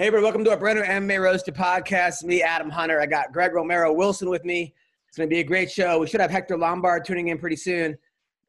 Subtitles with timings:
[0.00, 2.24] Hey, everybody, welcome to our brand new MMA Roasted podcast.
[2.24, 3.02] Me, Adam Hunter.
[3.02, 4.74] I got Greg Romero Wilson with me.
[5.06, 5.98] It's going to be a great show.
[5.98, 7.98] We should have Hector Lombard tuning in pretty soon.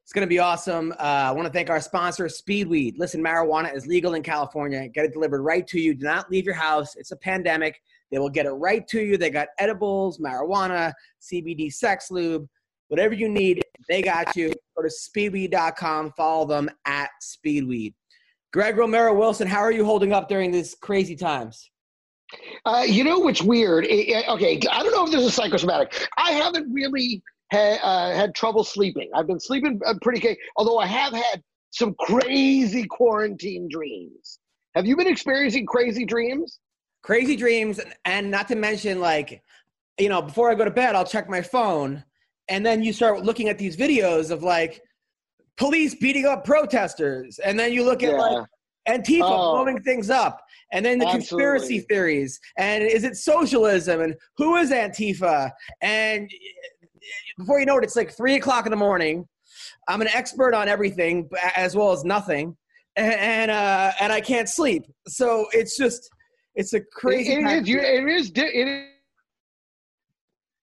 [0.02, 0.94] It's going to be awesome.
[0.94, 2.94] Uh, I want to thank our sponsor, Speedweed.
[2.98, 4.88] Listen, marijuana is legal in California.
[4.88, 5.94] Get it delivered right to you.
[5.94, 6.96] Do not leave your house.
[6.96, 7.82] It's a pandemic.
[8.14, 9.18] They will get it right to you.
[9.18, 12.48] They got edibles, marijuana, CBD sex lube,
[12.88, 14.54] whatever you need, they got you.
[14.78, 16.14] Go to speedweed.com.
[16.16, 17.94] Follow them at Speedweed.
[18.54, 21.70] Greg Romero Wilson, how are you holding up during these crazy times?
[22.66, 23.86] Uh, you know what's weird?
[23.86, 26.08] It, it, okay, I don't know if this is psychosomatic.
[26.18, 29.10] I haven't really had, uh, had trouble sleeping.
[29.16, 34.40] I've been sleeping uh, pretty okay, although I have had some crazy quarantine dreams.
[34.76, 36.60] Have you been experiencing crazy dreams?
[37.04, 39.42] Crazy dreams, and not to mention, like,
[39.98, 42.04] you know, before I go to bed, I'll check my phone,
[42.48, 44.82] and then you start looking at these videos of like
[45.58, 48.18] police beating up protesters, and then you look at Yeah.
[48.18, 48.48] like
[48.88, 49.54] Antifa Oh.
[49.54, 50.42] blowing things up,
[50.74, 56.30] and then the conspiracy theories, and is it socialism, and who is Antifa, and
[57.38, 59.28] before you know it, it's like three o'clock in the morning.
[59.88, 62.58] I'm an expert on everything as well as nothing,
[62.96, 64.84] and and, uh, and I can't sleep.
[65.08, 66.10] So it's just
[66.56, 67.34] it's a crazy.
[67.34, 67.70] It- it is.
[67.70, 68.32] You, it is.
[68.36, 68.91] It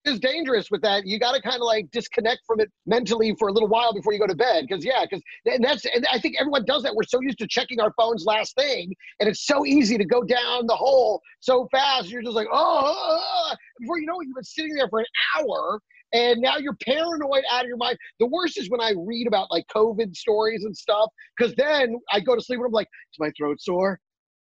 [0.08, 1.06] is dangerous with that.
[1.06, 4.12] You got to kind of like disconnect from it mentally for a little while before
[4.12, 4.66] you go to bed.
[4.68, 6.94] Because yeah, because and that's and I think everyone does that.
[6.94, 10.22] We're so used to checking our phones last thing, and it's so easy to go
[10.22, 12.08] down the hole so fast.
[12.08, 13.56] You're just like, oh, oh, oh." oh.
[13.80, 15.80] before you know it, you've been sitting there for an hour.
[16.14, 17.98] And now you're paranoid out of your mind.
[18.18, 22.20] The worst is when I read about like COVID stories and stuff, because then I
[22.20, 24.00] go to sleep and I'm like, is my throat sore?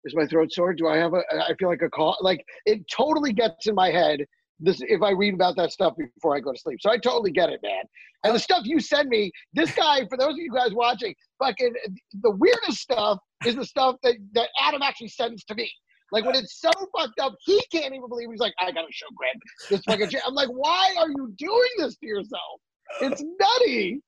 [0.04, 0.75] Is my throat sore?
[0.75, 1.22] Do I have a?
[1.32, 2.16] I feel like a cough.
[2.20, 4.20] Like it totally gets in my head.
[4.60, 6.78] This if I read about that stuff before I go to sleep.
[6.80, 7.82] So I totally get it, man.
[8.24, 11.74] And the stuff you send me, this guy, for those of you guys watching, fucking
[12.22, 15.70] the weirdest stuff is the stuff that that Adam actually sends to me.
[16.10, 18.28] Like when it's so fucked up, he can't even believe.
[18.30, 19.36] He's like, I gotta show Greg
[19.70, 20.22] this fucking shit.
[20.26, 22.60] I'm like, why are you doing this to yourself?
[23.00, 24.00] It's nutty.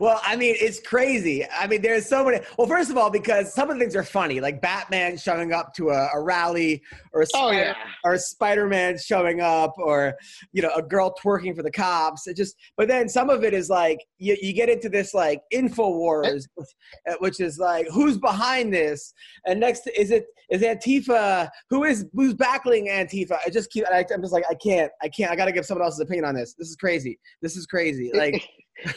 [0.00, 1.44] Well, I mean, it's crazy.
[1.46, 2.40] I mean, there's so many.
[2.56, 5.74] Well, first of all, because some of the things are funny, like Batman showing up
[5.74, 6.82] to a, a rally,
[7.12, 7.74] or Oh Spider, yeah.
[8.04, 10.14] or Spider-Man showing up, or
[10.52, 12.26] you know, a girl twerking for the cops.
[12.26, 15.40] It just, but then some of it is like you, you get into this like
[15.50, 19.14] info wars, uh, which is like who's behind this,
[19.46, 21.48] and next is it is Antifa?
[21.70, 23.38] Who is who's backling Antifa?
[23.44, 23.84] I just keep.
[23.86, 25.30] I, I'm just like I can't, I can't.
[25.30, 26.54] I got to give someone else's opinion on this.
[26.54, 27.18] This is crazy.
[27.42, 28.10] This is crazy.
[28.18, 28.42] Like.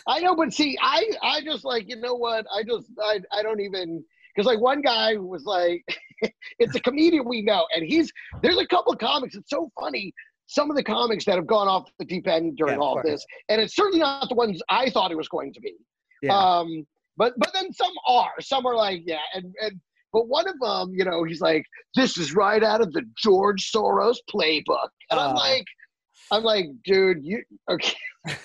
[0.08, 2.46] I know, but see, I I just like you know what?
[2.54, 4.04] I just I I don't even
[4.36, 5.84] because like one guy was like,
[6.60, 8.12] it's a comedian we know, and he's
[8.42, 9.36] there's a couple of comics.
[9.36, 10.14] It's so funny.
[10.48, 13.06] Some of the comics that have gone off the deep end during Yeah, all of
[13.06, 15.76] this, and it's certainly not the ones I thought it was going to be.
[16.22, 16.38] Yeah.
[16.38, 16.86] Um,
[17.18, 18.32] but but then some are.
[18.42, 19.80] Some are like yeah, and and
[20.14, 21.66] but one of them, you know, he's like,
[21.96, 25.40] this is right out of the George Soros playbook, and I'm Uh.
[25.40, 25.66] like,
[26.32, 27.96] I'm like, dude, you okay?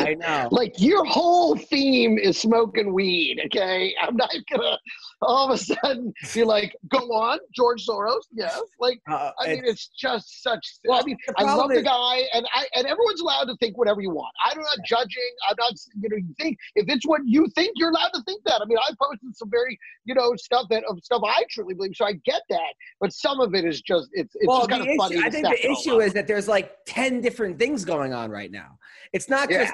[0.00, 0.48] I know.
[0.50, 3.94] like your whole theme is smoking weed okay?
[4.00, 4.78] I'm not gonna
[5.22, 8.22] all of a sudden be like go on george soros.
[8.32, 11.82] Yes like Uh, i mean it's- just such Well, i mean i love problem the
[11.82, 14.32] guy and i and everyone's allowed to think whatever you want.
[14.44, 15.30] I'm not judging.
[15.48, 18.42] I'm not you know you think if it's what you think you're allowed to think
[18.44, 18.60] that.
[18.62, 21.92] I mean i posted some very you know stuff that of stuff i truly believe
[21.94, 24.82] so i get that but some of it is just it's it's well, just kind
[24.82, 28.12] of issue, funny I think the issue is that there's like 10 different things going
[28.12, 28.78] on right now.
[29.12, 29.65] It's not just, yeah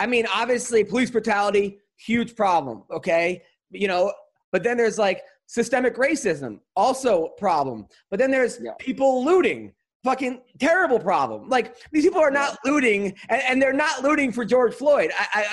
[0.00, 3.42] I mean, obviously, police brutality, huge problem, okay?
[3.70, 4.12] You know,
[4.50, 7.86] but then there's like systemic racism, also problem.
[8.10, 8.72] But then there's Yeah.
[8.78, 11.50] people looting, fucking terrible problem.
[11.50, 15.10] Like these people are not looting, and, and they're not looting for George Floyd.
[15.18, 15.44] I,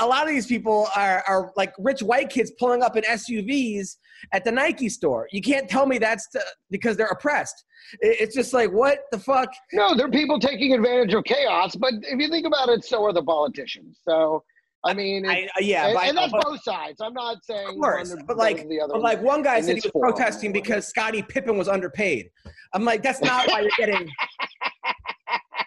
[0.00, 3.02] I, a lot of these people are, are like rich white kids pulling up in
[3.02, 3.96] SUVs
[4.32, 5.26] at the Nike store.
[5.32, 7.64] You can't tell me that's to, because they're oppressed.
[8.00, 9.50] It- It's just like what the fuck.
[9.72, 13.04] No, there are people taking advantage of chaos, but if you think about it, so
[13.04, 13.98] are the politicians.
[14.04, 14.42] So,
[14.84, 17.00] I mean, I, yeah, and, and that's but- both sides.
[17.00, 18.92] I'm not saying of course, one but like, the other.
[18.94, 20.12] but like one guy said he was forum.
[20.14, 22.30] protesting because Scottie Pippen was underpaid.
[22.74, 24.08] I'm like, that's not why you're getting.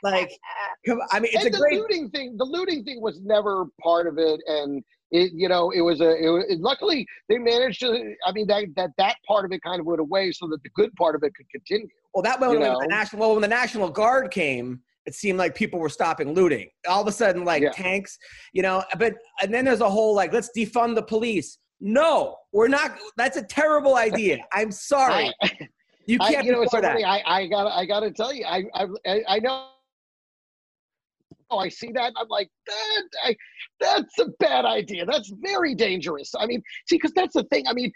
[0.01, 0.31] Like,
[1.11, 1.77] I mean, it's and a the great.
[1.77, 2.37] looting thing.
[2.37, 6.09] The looting thing was never part of it, and it you know it was a
[6.23, 9.79] it, was, luckily they managed to i mean that that that part of it kind
[9.79, 12.51] of went away so that the good part of it could continue well that went
[12.51, 16.33] when the national well when the national guard came it seemed like people were stopping
[16.33, 16.69] looting.
[16.87, 17.71] All of a sudden like yeah.
[17.71, 18.17] tanks
[18.53, 21.57] you know but and then there's a whole like let's defund the police.
[21.79, 24.37] No we're not that's a terrible idea.
[24.53, 25.33] I'm sorry.
[25.41, 25.51] I,
[26.05, 26.85] you can't I, you know it's that.
[26.85, 29.69] I, I gotta i gotta tell you i i, I know
[31.51, 32.13] oh, I see that.
[32.17, 33.35] I'm like, that, I,
[33.79, 35.05] that's a bad idea.
[35.05, 36.33] That's very dangerous.
[36.37, 37.67] I mean, see, because that's the thing.
[37.67, 37.91] I mean,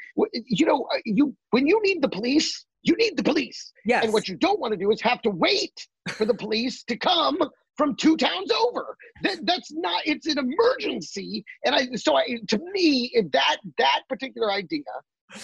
[0.45, 3.71] you know, uh, you when you need the police, you need the police.
[3.85, 4.03] Yes.
[4.03, 6.97] And what you don't want to do is have to wait for the police to
[6.97, 7.37] come
[7.77, 8.95] from two towns over.
[9.23, 10.01] That, that's not.
[10.05, 11.43] It's an emergency.
[11.65, 14.83] And I so I to me that that particular idea,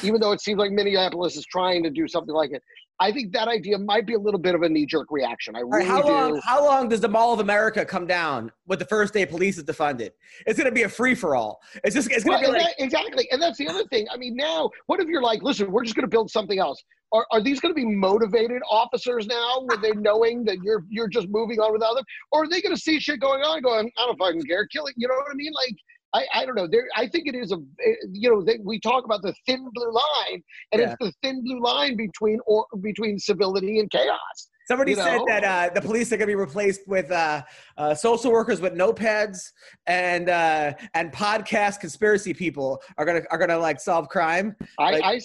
[0.03, 2.61] even though it seems like Minneapolis is trying to do something like it,
[3.01, 5.55] I think that idea might be a little bit of a knee jerk reaction.
[5.55, 6.09] I really right, how do.
[6.09, 9.57] Long, how long does the Mall of America come down with the first day police
[9.57, 10.11] is defunded?
[10.45, 11.61] It's going to be a free for all.
[11.83, 13.27] It's just it's going to well, be like that, exactly.
[13.31, 14.07] And that's the other thing.
[14.11, 16.83] I mean, now what if you're like, listen, we're just going to build something else?
[17.11, 21.07] Are, are these going to be motivated officers now, with they knowing that you're you're
[21.07, 23.89] just moving on with other, or are they going to see shit going on, going,
[23.97, 24.93] I don't fucking care, kill it?
[24.97, 25.53] You know what I mean?
[25.53, 25.75] Like
[26.13, 26.67] I, I don't know.
[26.67, 29.67] There, I think it is a, eh, you know, they, we talk about the thin
[29.73, 30.89] blue line, and yeah.
[30.89, 34.49] it's the thin blue line between or between civility and chaos.
[34.67, 35.25] Somebody said know?
[35.27, 37.41] that uh, the police are going to be replaced with uh,
[37.77, 39.51] uh, social workers with notepads
[39.87, 44.55] and uh, and podcast conspiracy people are gonna are gonna like solve crime.
[44.77, 45.19] I, like, I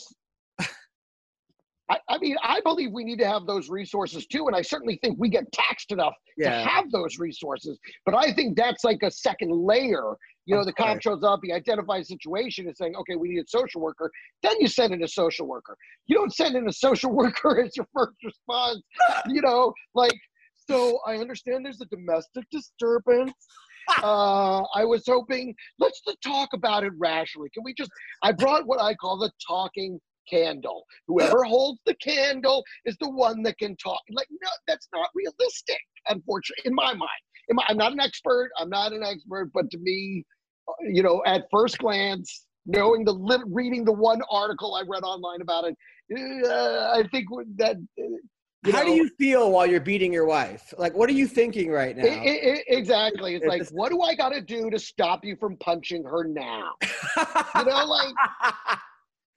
[1.90, 4.98] I, I, mean, I believe we need to have those resources too, and I certainly
[5.02, 6.62] think we get taxed enough yeah.
[6.62, 7.78] to have those resources.
[8.06, 10.16] But I think that's like a second layer.
[10.46, 13.28] You know, of the cop shows up, he identifies a situation, and saying, "Okay, we
[13.28, 14.10] need a social worker."
[14.42, 15.76] Then you send in a social worker.
[16.06, 18.82] You don't send in a social worker as your first response.
[19.26, 20.18] you know, like
[20.68, 20.98] so.
[21.06, 23.32] I understand there's a domestic disturbance.
[24.02, 27.50] uh, I was hoping let's talk about it rationally.
[27.52, 27.90] Can we just?
[28.22, 29.98] I brought what I call the talking
[30.28, 30.84] candle.
[31.06, 34.00] Whoever holds the candle is the one that can talk.
[34.10, 37.10] Like, no, that's not realistic, unfortunately, in my mind.
[37.48, 38.50] In my, I'm not an expert.
[38.58, 40.24] I'm not an expert, but to me,
[40.82, 45.64] you know, at first glance, knowing the reading the one article I read online about
[45.64, 45.76] it,
[46.12, 47.76] uh, I think that.
[47.98, 50.72] Uh, How know, do you feel while you're beating your wife?
[50.78, 52.04] Like, what are you thinking right now?
[52.04, 53.34] It, it, exactly.
[53.34, 56.72] It's like, what do I got to do to stop you from punching her now?
[57.56, 58.14] you know, like.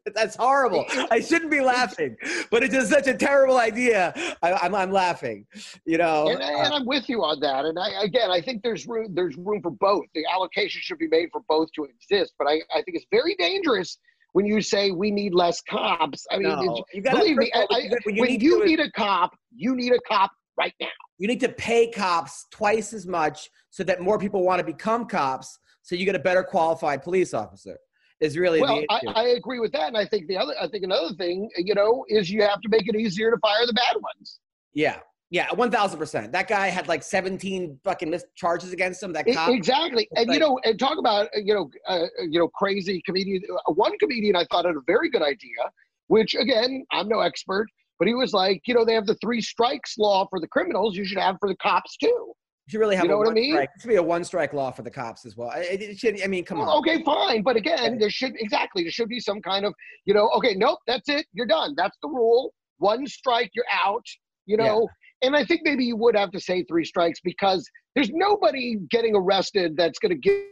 [0.16, 0.86] That's horrible.
[1.12, 2.16] I shouldn't be laughing,
[2.52, 4.14] but it's just such a terrible idea.
[4.42, 5.46] I, am I'm, I'm laughing,
[5.86, 6.30] you know.
[6.30, 7.66] And, and, I'm with you on that.
[7.66, 10.06] And I, again, I think there's room there's room for both.
[10.16, 12.34] The allocation should be made for both to exist.
[12.38, 13.98] But I, I think it's very dangerous
[14.34, 16.26] when you say we need less cops.
[16.32, 18.80] I mean, no, you gotta, believe me, all, I, when you, when need, you need
[18.80, 20.88] a cop, you need a cop right now.
[21.18, 25.06] You need to pay cops twice as much so that more people want to become
[25.06, 25.58] cops.
[25.82, 27.78] So you get a better qualified police officer
[28.20, 28.84] is really well.
[28.90, 31.76] I, I, agree with that, and I think the other, I think another thing, you
[31.76, 34.40] know, is you have to make it easier to fire the bad ones.
[34.74, 35.00] Yeah,
[35.30, 36.32] yeah, one thousand percent.
[36.32, 39.14] That guy had like seventeen fucking missed charges against him.
[39.14, 39.50] That cop.
[39.50, 43.44] exactly, and like, you know, and talk about you know, uh, you know, crazy comedian.
[43.68, 45.58] Uh, one comedian I thought had a very good idea,
[46.08, 47.68] which again, I'm no expert,
[48.00, 50.96] but he was like, you know, they have the three strikes law for the criminals.
[50.96, 52.34] You should have for the cops too.
[52.68, 53.06] You should really have.
[53.06, 53.54] You know what I mean?
[53.54, 53.70] Strike.
[53.76, 55.52] It should be a one strike law for the cops as well.
[55.56, 56.22] It, it should.
[56.22, 56.80] I mean, come well, on.
[56.80, 59.74] Okay, fine, but again, there should exactly there should be some kind of
[60.06, 60.30] you know.
[60.36, 61.26] Okay, nope, that's it.
[61.32, 61.76] You're done.
[61.78, 62.54] That's the rule.
[62.80, 64.06] One strike, you're out.
[64.46, 64.82] You know.
[64.82, 65.28] Yeah.
[65.30, 69.16] And I think maybe you would have to say three strikes because there's nobody getting
[69.16, 70.44] arrested that's going to give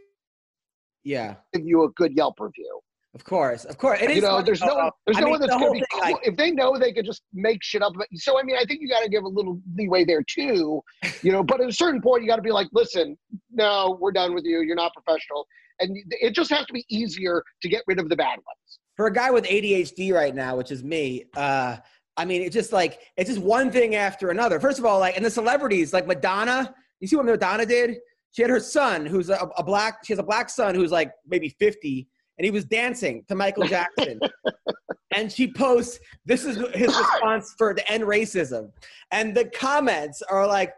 [1.03, 2.79] yeah give you a good Yelp review.
[3.15, 4.01] Of course, of course.
[4.01, 5.85] It you know, there's no, there's I no mean, one that's going to be.
[5.89, 6.01] Cool.
[6.01, 7.93] Like, if they know they could just make shit up.
[8.15, 10.81] So I mean, I think you got to give a little leeway there too.
[11.21, 13.17] You know, but at a certain point, you got to be like, listen,
[13.51, 14.59] no, we're done with you.
[14.61, 15.47] You're not professional,
[15.79, 18.79] and it just has to be easier to get rid of the bad ones.
[18.97, 21.77] For a guy with ADHD right now, which is me, uh,
[22.17, 24.59] I mean, it's just like it's just one thing after another.
[24.59, 26.75] First of all, like, and the celebrities, like Madonna.
[26.99, 27.97] You see what Madonna did?
[28.31, 29.99] She had her son, who's a, a black.
[30.03, 33.67] She has a black son who's like maybe fifty and he was dancing to Michael
[33.67, 34.19] Jackson.
[35.15, 38.71] and she posts, this is his response for the end racism.
[39.11, 40.73] And the comments are like,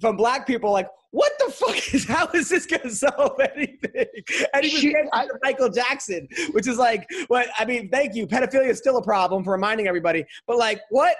[0.00, 4.06] from black people, like, what the fuck is, how is this going to solve anything?
[4.54, 8.14] And he was dancing I, to Michael Jackson, which is like, what, I mean, thank
[8.14, 8.26] you.
[8.26, 10.24] Pedophilia is still a problem for reminding everybody.
[10.46, 11.14] But like, what?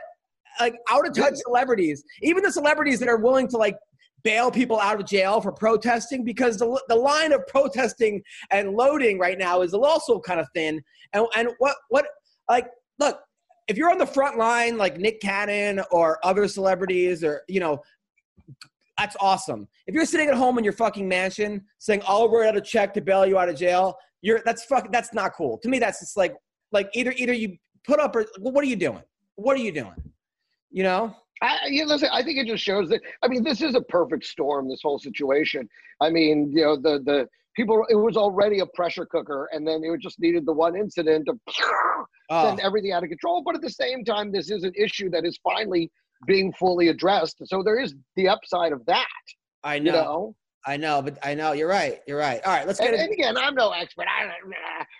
[0.60, 3.74] Like out of touch celebrities, even the celebrities that are willing to like
[4.24, 9.18] bail people out of jail for protesting because the, the line of protesting and loading
[9.18, 10.82] right now is also kind of thin.
[11.12, 12.06] And, and what, what,
[12.48, 13.20] like, look,
[13.68, 17.82] if you're on the front line like Nick Cannon or other celebrities or, you know,
[18.98, 19.66] that's awesome.
[19.86, 22.94] If you're sitting at home in your fucking mansion saying, "I'll write out a check
[22.94, 24.92] to bail you out of jail," you're that's fuck.
[24.92, 25.58] That's not cool.
[25.58, 26.34] To me, that's just like
[26.72, 29.02] like either either you put up or what are you doing?
[29.36, 29.94] What are you doing?
[30.70, 31.16] You know.
[31.42, 33.00] I, you know, listen, I think it just shows that.
[33.22, 34.68] I mean, this is a perfect storm.
[34.68, 35.68] This whole situation.
[36.00, 37.84] I mean, you know, the the people.
[37.90, 41.38] It was already a pressure cooker, and then it just needed the one incident to
[42.30, 43.42] Oh, send everything out of control.
[43.44, 45.90] But at the same time, this is an issue that is finally
[46.26, 47.36] being fully addressed.
[47.44, 49.06] So there is the upside of that.
[49.64, 50.36] I You know, know.
[50.64, 52.00] I know, but I know you're right.
[52.06, 52.40] You're right.
[52.46, 53.00] All right, let's get And, it.
[53.04, 54.06] and again, I'm no expert.
[54.08, 54.54] I don't.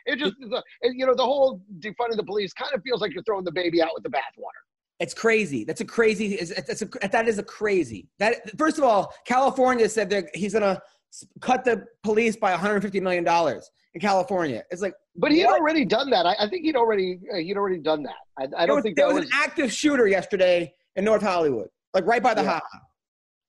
[0.07, 3.01] It just, is a- and, you know, the whole defunding the police kind of feels
[3.01, 4.63] like you're throwing the baby out with the bathwater.
[5.03, 5.65] It's crazy.
[5.65, 6.35] That's a crazy.
[6.37, 8.09] It's a, that is a crazy.
[8.21, 10.81] That first of all, California said that he's gonna
[11.41, 14.63] cut the police by 150 million dollars in California.
[14.71, 16.25] It's like But he had already done that.
[16.25, 18.15] I, I think he'd already uh, he'd already done that.
[18.39, 19.31] I, I don't was, think there that was, was.
[19.33, 22.61] an active shooter yesterday in North Hollywood, like right by the Yeah.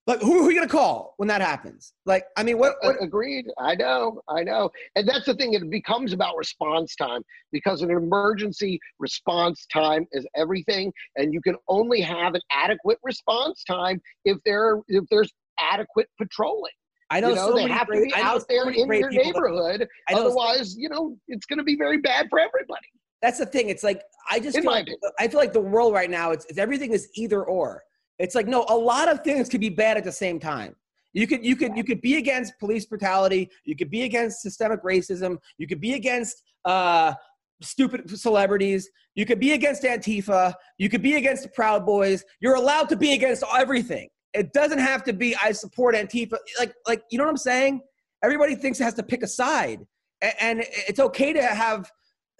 [0.05, 1.93] Like who, who are you gonna call when that happens?
[2.05, 2.75] Like I mean, what?
[2.81, 3.45] what agreed.
[3.57, 4.21] I know.
[4.27, 4.69] I know.
[4.95, 5.53] And that's the thing.
[5.53, 7.21] It becomes about response time
[7.53, 13.63] because an emergency response time is everything, and you can only have an adequate response
[13.63, 16.73] time if there if there's adequate patrolling.
[17.09, 19.09] I know, you know, so they have great, to be out there in your people
[19.09, 19.87] that- neighborhood.
[20.09, 22.87] So- Otherwise, you know, it's going to be very bad for everybody.
[23.21, 23.69] That's the thing.
[23.69, 24.87] It's like I just In feel my like,
[25.19, 26.31] I feel like the world right now.
[26.31, 27.83] It's, it's everything is either or.
[28.19, 30.75] It's like no, a lot of things could be bad at the same time.
[31.13, 33.49] You could you could you could be against police brutality.
[33.65, 35.37] You could be against systemic racism.
[35.57, 37.13] You could be against uh,
[37.61, 38.89] stupid celebrities.
[39.15, 40.53] You could be against Antifa.
[40.79, 42.23] You could be against the Proud Boys.
[42.39, 44.09] You're allowed to be against everything.
[44.33, 46.37] It doesn't have to be I support Antifa.
[46.57, 47.81] Like like you know what I'm saying?
[48.23, 49.85] Everybody thinks it has to pick a side,
[50.23, 51.91] A- and it's okay to have.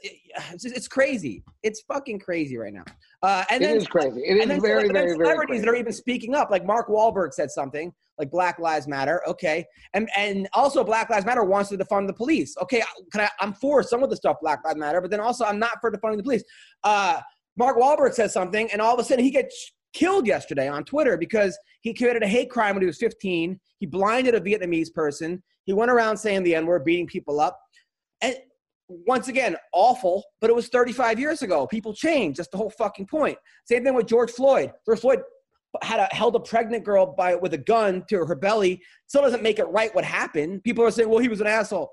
[0.51, 1.43] It's, it's crazy.
[1.61, 2.83] It's fucking crazy right now.
[3.21, 4.21] Uh, and It then is crazy.
[4.21, 5.65] It is then, very, very, very celebrities crazy.
[5.65, 9.21] that are even speaking up, like Mark Wahlberg said something, like Black Lives Matter.
[9.27, 12.55] Okay, and and also Black Lives Matter wants to defund the police.
[12.61, 15.45] Okay, can I, I'm for some of the stuff Black Lives Matter, but then also
[15.45, 16.43] I'm not for defunding the police.
[16.83, 17.21] Uh,
[17.57, 21.17] Mark Wahlberg says something, and all of a sudden he gets killed yesterday on Twitter
[21.17, 23.59] because he committed a hate crime when he was 15.
[23.79, 25.41] He blinded a Vietnamese person.
[25.65, 27.59] He went around saying the N word, beating people up,
[28.21, 28.35] and
[29.07, 31.67] once again, awful, but it was 35 years ago.
[31.67, 32.37] People change.
[32.37, 33.37] That's the whole fucking point.
[33.65, 34.71] Same thing with George Floyd.
[34.85, 35.21] George Floyd
[35.81, 38.81] had a, held a pregnant girl by with a gun to her belly.
[39.07, 40.63] Still doesn't make it right what happened.
[40.63, 41.91] People are saying, well, he was an asshole.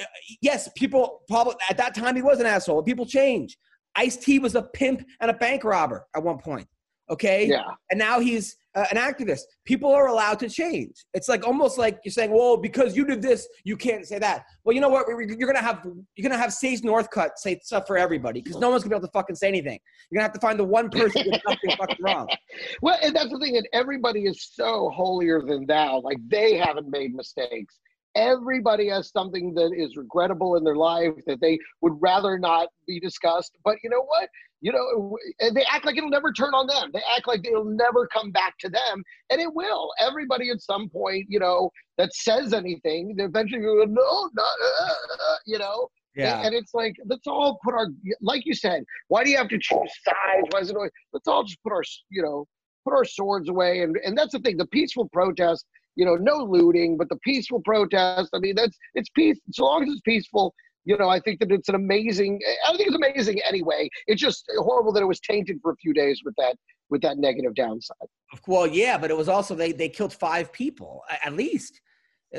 [0.00, 0.04] Uh,
[0.40, 2.82] Yes, people probably at that time he was an asshole.
[2.82, 3.56] People change.
[3.96, 6.66] Ice T was a pimp and a bank robber at one point.
[7.10, 7.64] Okay Yeah.
[7.90, 9.42] and now he's uh, an activist.
[9.64, 11.04] People are allowed to change.
[11.14, 14.44] It's like almost like you're saying, "Well, because you did this, you can't say that."
[14.64, 15.06] Well, you know what?
[15.08, 15.84] You're gonna have
[16.16, 19.08] you're gonna have Sage Northcutt say stuff for everybody because no one's gonna be able
[19.08, 19.78] to fucking say anything.
[20.10, 22.28] You're gonna have to find the one person did nothing fucking wrong.
[22.82, 26.00] Well, and that's the thing, and everybody is so holier than thou.
[26.00, 27.78] Like they haven't made mistakes.
[28.14, 32.98] Everybody has something that is regrettable in their life that they would rather not be
[32.98, 33.52] discussed.
[33.64, 34.28] But you know what?
[34.62, 35.16] You know,
[35.54, 36.90] they act like it'll never turn on them.
[36.92, 39.90] They act like it'll never come back to them, and it will.
[39.98, 44.84] Everybody at some point, you know, that says anything, they eventually go, no, not, uh,
[44.84, 45.88] uh," you know.
[46.16, 47.86] Yeah, And it's like, let's all put our,
[48.20, 50.48] like you said, why do you have to choose sides?
[50.50, 52.46] Why is it always, let's all just put our, you know,
[52.84, 53.82] put our swords away.
[53.82, 55.64] And, and that's the thing, the peaceful protest,
[56.00, 59.38] you know, no looting, but the peaceful protest, I mean, that's, it's peace.
[59.52, 60.54] So long as it's peaceful,
[60.86, 63.88] you know, I think that it's an amazing, I think it's amazing anyway.
[64.06, 66.56] It's just horrible that it was tainted for a few days with that,
[66.88, 68.08] with that negative downside.
[68.46, 71.80] well, yeah, but it was also they they killed five people at least.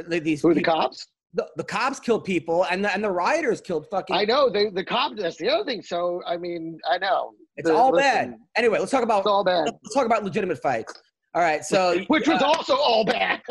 [0.10, 1.08] These Who the cops?
[1.34, 4.15] The, the cops killed people, and the and the rioters killed fucking.
[4.15, 5.82] I know, they, the cops, that's the other thing.
[5.82, 7.32] So, I mean, I know.
[7.58, 8.36] It's The- all listen, bad.
[8.58, 9.65] Anyway, let's talk about It's all bad.
[9.65, 10.94] let's talk about legitimate fights.
[11.34, 13.42] All right, so Which was uh, also all bad.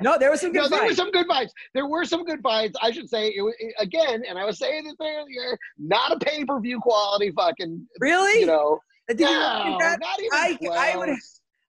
[0.00, 1.52] no, there was some good No, there were some good fights.
[1.72, 2.76] There were some good fights.
[2.82, 5.56] I should say it, was- it- again, and I was saying this earlier.
[5.78, 7.86] Not a pay per view quality fucking.
[8.00, 8.40] Really?
[8.40, 10.00] You know, Did no, think that?
[10.00, 10.76] not even I- close.
[10.76, 11.16] I would-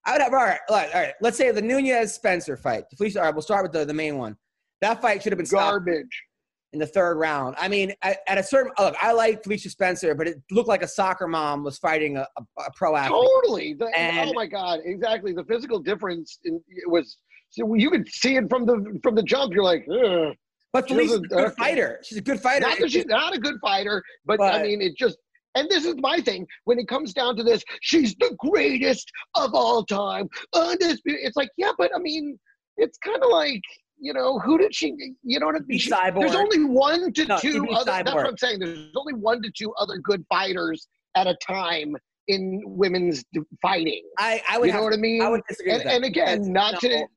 [0.06, 1.14] I would have all right, all right, all right.
[1.22, 2.84] Let's say the Nunes Spencer fight.
[3.00, 4.36] All right, we'll start with the, the main one.
[4.82, 6.24] That fight should have been stopped garbage.
[6.74, 7.56] In the third round.
[7.58, 10.82] I mean, at, at a certain look, I like Felicia Spencer, but it looked like
[10.84, 13.20] a soccer mom was fighting a, a, a pro athlete.
[13.20, 13.74] Totally.
[13.76, 15.34] The- And- oh my god, exactly.
[15.34, 17.18] The physical difference in, it was.
[17.52, 19.54] So you could see it from the from the jump.
[19.54, 20.34] You're like, Ugh.
[20.72, 22.00] But Felicia's a good fighter.
[22.04, 22.68] She's a good fighter.
[22.68, 25.18] not that she's not a good fighter, but, I mean, it just.
[25.56, 26.48] And this is my thing.
[26.66, 30.28] When it comes down to this, she's the greatest of all time.
[30.52, 31.22] Undisputed.
[31.24, 32.40] It's like, yeah, but I mean,
[32.78, 33.62] it's kind of like,
[34.00, 34.96] you know, who did she?
[35.24, 35.80] You know what I mean?
[35.80, 36.22] She- Cyborg.
[36.22, 37.92] There's only one to No, two other.
[37.92, 38.60] That's what I'm saying.
[38.60, 41.96] There's only one to two other good fighters at a time
[42.28, 43.24] in women's
[43.62, 44.04] fighting.
[44.18, 45.22] I, I would you know have, what I mean?
[45.22, 45.72] I would disagree.
[45.72, 47.08] and, with that and again, because, not no, to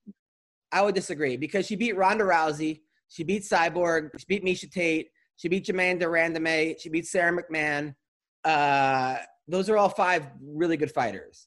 [0.73, 5.09] I would disagree because she beat Ronda Rousey, she beat Cyborg, she beat Miesha Tate,
[5.37, 7.95] she beat Germaine de Randamie, she beat Sara McMann.
[8.45, 9.18] Uh,
[9.49, 11.47] those are all five really good fighters.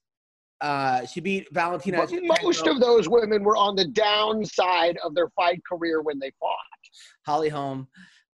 [0.61, 1.97] Uh, she beat Valentina.
[1.97, 2.11] But
[2.43, 6.55] most of those women were on the downside of their fight career when they fought.
[7.25, 7.87] Holly Holm.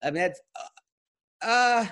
[0.03, 0.41] I mean, that's
[1.43, 1.85] uh, uh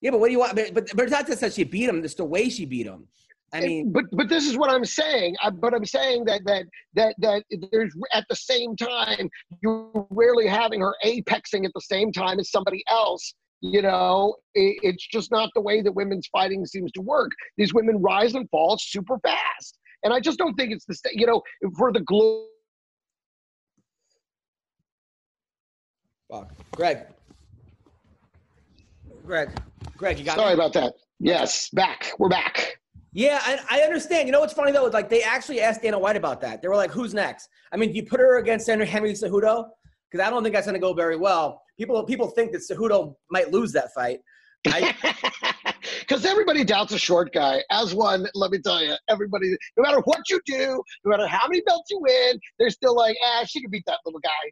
[0.00, 0.54] yeah, but what do you want?
[0.54, 2.86] But but, but it's not just that she beat him; it's the way she beat
[2.86, 3.08] him.
[3.52, 5.36] I mean, but but this is what I'm saying.
[5.42, 6.64] I, but I'm saying that that
[6.94, 9.28] that that there's at the same time
[9.62, 13.34] you're rarely having her apexing at the same time as somebody else.
[13.60, 17.32] You know, it, it's just not the way that women's fighting seems to work.
[17.56, 21.26] These women rise and fall super fast, and I just don't think it's the you
[21.26, 21.42] know
[21.76, 22.46] for the glory.
[26.30, 26.52] fuck.
[26.72, 27.06] Greg.
[29.24, 29.50] Greg.
[29.96, 30.54] Greg, you got Sorry me?
[30.54, 30.94] about that.
[31.18, 32.12] Yes, back.
[32.18, 32.78] We're back.
[33.12, 34.28] Yeah, I, I understand.
[34.28, 34.86] You know what's funny though?
[34.86, 36.62] Is like they actually asked Dana White about that.
[36.62, 39.68] They were like, "Who's next?" I mean, do you put her against Henry Cejudo?
[40.10, 41.62] Because I don't think that's going to go very well.
[41.78, 44.20] People people think that Cejudo might lose that fight.
[44.64, 47.62] Because everybody doubts a short guy.
[47.70, 51.46] As one, let me tell you, everybody, no matter what you do, no matter how
[51.46, 54.50] many belts you win, they're still like, ah, she can beat that little guy.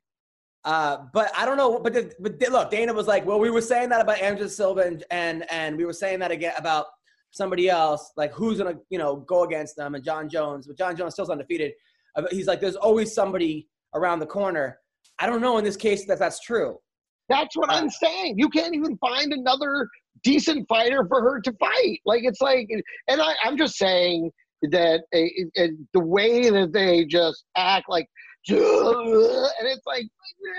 [0.64, 1.78] uh, but I don't know.
[1.80, 4.48] But the, but the- look, Dana was like, "Well, we were saying that about Anderson
[4.50, 6.86] Silva, and and and we were saying that again about
[7.30, 8.12] somebody else.
[8.16, 11.14] Like who's going to you know go against them?" And Jon Jones, but Jon Jones
[11.14, 11.72] still's undefeated.
[12.16, 14.78] Uh, He's like, "There's always somebody around the corner."
[15.18, 16.78] I don't know in this case that that's true.
[17.28, 18.38] That's what Uh, I'm saying.
[18.38, 19.88] You can't even find another
[20.23, 22.00] decent fighter for her to fight.
[22.04, 22.68] Like it's like,
[23.08, 24.30] and I, I'm just saying
[24.62, 28.08] that uh, uh, the way that they just act like,
[28.49, 30.04] and it's like,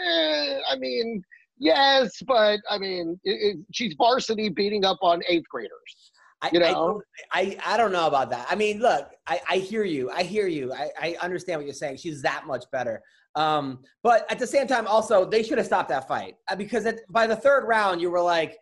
[0.08, 1.22] eh, I mean,
[1.58, 6.12] yes, but I mean, it, she's varsity beating up on eighth graders.
[6.42, 6.74] I, You know?
[6.74, 8.46] don't- I, I don't know about that.
[8.50, 10.12] I mean, look, I, I hear you.
[10.12, 10.74] I hear you.
[10.74, 11.98] I, I understand what you're saying.
[11.98, 13.02] She's that much better.
[13.38, 16.88] Um, but at the same time, also, they should have stopped that fight Uh, because
[16.88, 18.58] at, by the third round, you were like,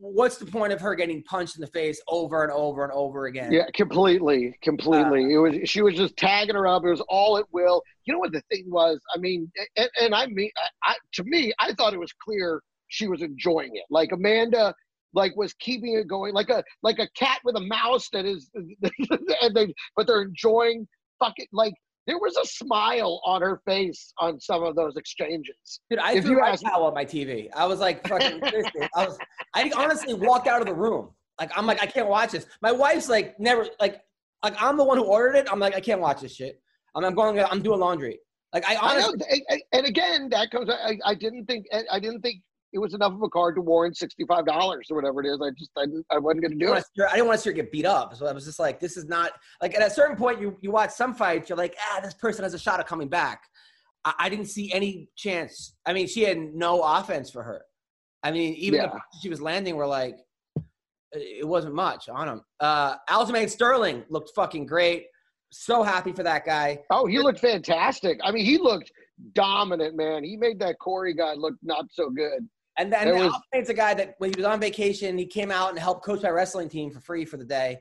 [0.00, 3.26] what's the point of her getting punched in the face over and over and over
[3.26, 3.52] again?
[3.52, 5.26] Yeah, completely, completely.
[5.26, 6.84] Uh, it was she was just tagging her up.
[6.84, 7.82] It was all at will.
[8.04, 8.98] You know what the thing was?
[9.14, 12.62] I mean, and, and I mean, I, I, to me, I thought it was clear
[12.88, 13.84] she was enjoying it.
[13.90, 14.74] Like Amanda,
[15.14, 18.50] like was keeping it going, like a like a cat with a mouse that is,
[18.54, 20.88] and they but they're enjoying.
[21.20, 21.74] Fucking like
[22.06, 25.80] there was a smile on her face on some of those exchanges.
[25.90, 27.48] Dude, I If threw you my ask- towel on my TV.
[27.54, 28.40] I was like, fucking.
[28.96, 29.18] I was,
[29.54, 31.10] I honestly walked out of the room.
[31.38, 32.46] Like, I'm like, I can't watch this.
[32.62, 34.00] My wife's like, never, like,
[34.44, 35.48] like I'm the one who ordered it.
[35.50, 36.60] I'm like, I can't watch this shit.
[36.94, 38.18] I'm, I'm going, I'm doing laundry.
[38.52, 40.68] Like, I I know, honestly, and- and- and again, that comes.
[40.68, 41.66] I, I didn't think.
[41.90, 45.20] I didn't think it was enough of a card to warrant sixty-five dollars or whatever
[45.22, 45.40] it is.
[45.42, 46.84] I just, I, I wasn't going to do didn't it.
[46.96, 48.14] her- I didn't want to see her get beat up.
[48.16, 50.70] So I was just like, this is not like at a certain point, you you
[50.70, 53.42] watch some fights, you're like, ah, this person has a shot of coming back.
[54.04, 55.74] I, I didn't see any chance.
[55.86, 57.62] I mean, she had no offense for her.
[58.22, 58.92] I mean, even Yeah.
[59.22, 60.16] she was landing were like,
[61.12, 62.40] it wasn't much on him.
[62.60, 65.06] Uh, Aljamain Sterling looked fucking great.
[65.52, 66.78] So happy for that guy.
[66.90, 68.20] Oh, he looked fantastic.
[68.22, 68.92] I mean, he looked
[69.34, 70.22] dominant, man.
[70.22, 72.48] He made that Cory guy look not so good.
[72.80, 75.78] And then was- a guy that when he was on vacation, he came out and
[75.78, 77.78] helped coach my wrestling team for free for the day.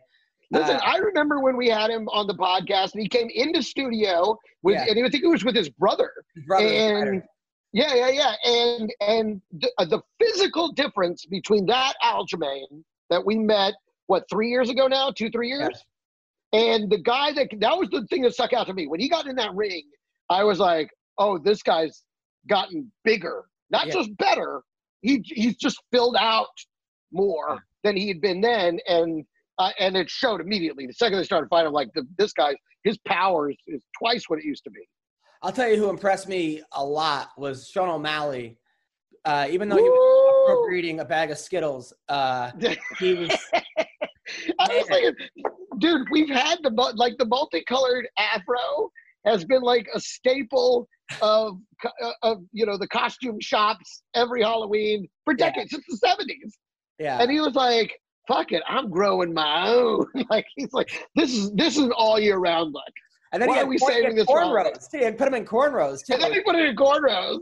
[0.52, 3.64] Listen, Uh, I remember when we had him on the podcast, and he came into
[3.64, 4.86] studio with, Yeah.
[4.90, 6.12] and I think it was with his brother.
[6.36, 7.24] His brother and
[7.72, 13.38] yeah, yeah, yeah, and and the, uh, the physical difference between that Aljamain that we
[13.38, 13.76] met
[14.08, 15.82] what three years ago now, two three years,
[16.52, 19.08] and the guy that that was the thing that stuck out to me when he
[19.08, 19.84] got in that ring.
[20.32, 22.04] I was like, oh, this guy's
[22.48, 23.94] gotten bigger, not Yeah.
[23.94, 24.62] just better.
[25.02, 26.48] He he's just filled out
[27.12, 29.26] more than he had been then, and.
[29.58, 30.88] Uh, and it showed immediately.
[30.88, 34.24] The second they started fighting, I'm like, the, this guy, his power is, is twice
[34.30, 34.80] what it used to be.
[35.42, 38.58] I'll tell you who impressed me a lot was Sean O'Malley.
[39.26, 40.54] Uh, even though he was Woo!
[40.54, 42.52] appropriating a bag of Skittles, uh,
[43.00, 43.32] he was
[44.60, 45.16] I was thinking,
[45.80, 48.92] dude, we've had the like the multicolored afro
[49.26, 50.88] has been like a staple
[51.22, 51.58] of
[52.04, 55.48] uh, of you know the costume shops every Halloween for Yeah.
[55.50, 56.58] decades since the seventies.
[57.00, 57.20] yeah.
[57.22, 57.94] And he was like,
[58.28, 62.20] "Fuck it, I'm growing my own." like he's like, "This is this is an all
[62.20, 62.84] year round look."
[63.32, 64.90] And then why are we corn- saving this cornrows.
[64.92, 64.98] too.
[65.00, 66.14] Had put him in cornrows too.
[66.14, 67.42] And then he put it in cornrows.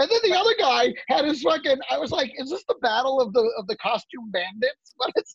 [0.00, 1.78] And then the other guy had his fucking.
[1.90, 5.34] I was like, "Is this the battle of the of the costume bandits?" What is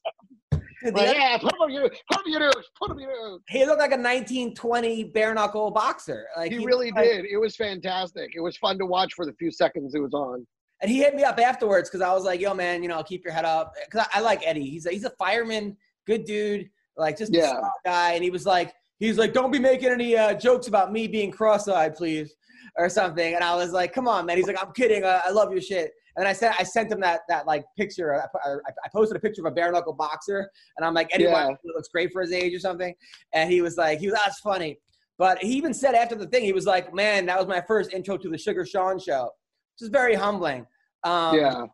[0.52, 3.30] Dude, yeah, put him on your, put him on your nose, put him on your
[3.30, 3.40] nose.
[3.50, 6.26] he looked like a 1920 bare knuckle boxer.
[6.38, 7.26] Like He really like- did.
[7.26, 8.32] It was fantastic.
[8.36, 10.46] It was fun to watch for the few seconds it was on.
[10.82, 13.24] And he hit me up afterwards because I was like, "Yo, man, you know, keep
[13.24, 14.70] your head up." Because I, I like Eddie.
[14.70, 16.70] He's a, he's a fireman, good dude.
[16.98, 17.54] like just Yeah.
[17.58, 20.92] a guy, and he was like, he's like, don't be making any uh, jokes about
[20.92, 22.36] me being cross-eyed, please,
[22.78, 23.34] or something.
[23.34, 24.36] And I was like, come on, man.
[24.38, 25.06] He's like, I'm kidding.
[25.06, 25.92] I, I love your shit.
[26.16, 28.16] And I said, I sent him that that like picture.
[28.16, 31.26] I, I, I posted a picture of a bare knuckle boxer, and I'm like, Eddie
[31.26, 31.50] Yeah.
[31.64, 32.94] Looks great for his age or something.
[33.34, 34.78] And he was like, he was that's funny.
[35.18, 37.94] But he even said after the thing, he was like, man, that was my first
[37.94, 40.66] intro to the Sugar Sean show, which is very humbling.
[41.04, 41.66] Um, yeah.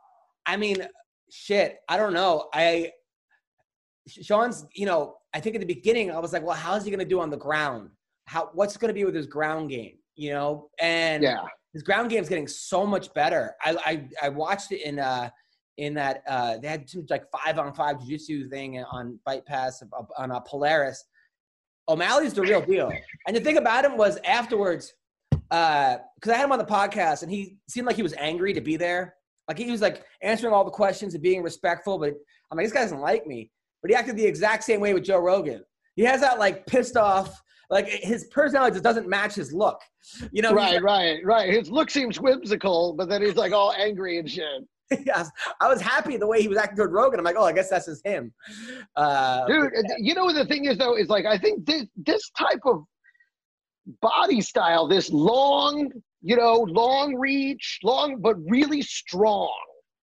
[0.45, 0.87] I mean,
[1.31, 1.77] shit.
[1.87, 2.49] I don't know.
[2.53, 2.91] I
[4.07, 7.05] Sean's, you know, I think at the beginning I was like, well, how's he gonna
[7.05, 7.89] do on the ground?
[8.25, 9.97] How what's gonna be with his ground game?
[10.15, 11.43] You know, and Yeah.
[11.73, 13.55] His ground game's getting so much better.
[13.63, 15.29] I I, I watched it in uh
[15.77, 19.81] in that uh they had some like five on five jiu-jitsu thing on Fight Pass
[20.17, 21.05] on uh, Polaris.
[21.87, 22.91] O'Malley's the real deal.
[23.25, 24.93] And the thing about him was afterwards,
[25.49, 28.53] uh, because I had him on the podcast and he seemed like he was angry
[28.53, 29.15] to be there.
[29.47, 32.13] Like he was like answering all the questions and being respectful, but
[32.51, 33.49] I'm like, this guy doesn't like me.
[33.81, 35.63] But he acted the exact same way with Joe Rogan.
[35.95, 39.79] He has that like pissed off, like his personality just doesn't match his look.
[40.31, 41.53] You know, Right, right, right.
[41.53, 44.63] His look seems whimsical, but then he's like all angry and shit.
[45.05, 45.29] yes,
[45.61, 47.19] I was happy the way he was acting toward Rogan.
[47.19, 48.33] I'm like, oh, I guess that's just him.
[48.95, 52.29] Uh, Dude, you know what the thing is though is like I think this this
[52.31, 52.83] type of
[54.01, 59.53] body style, this long, you know, long reach, long but really strong,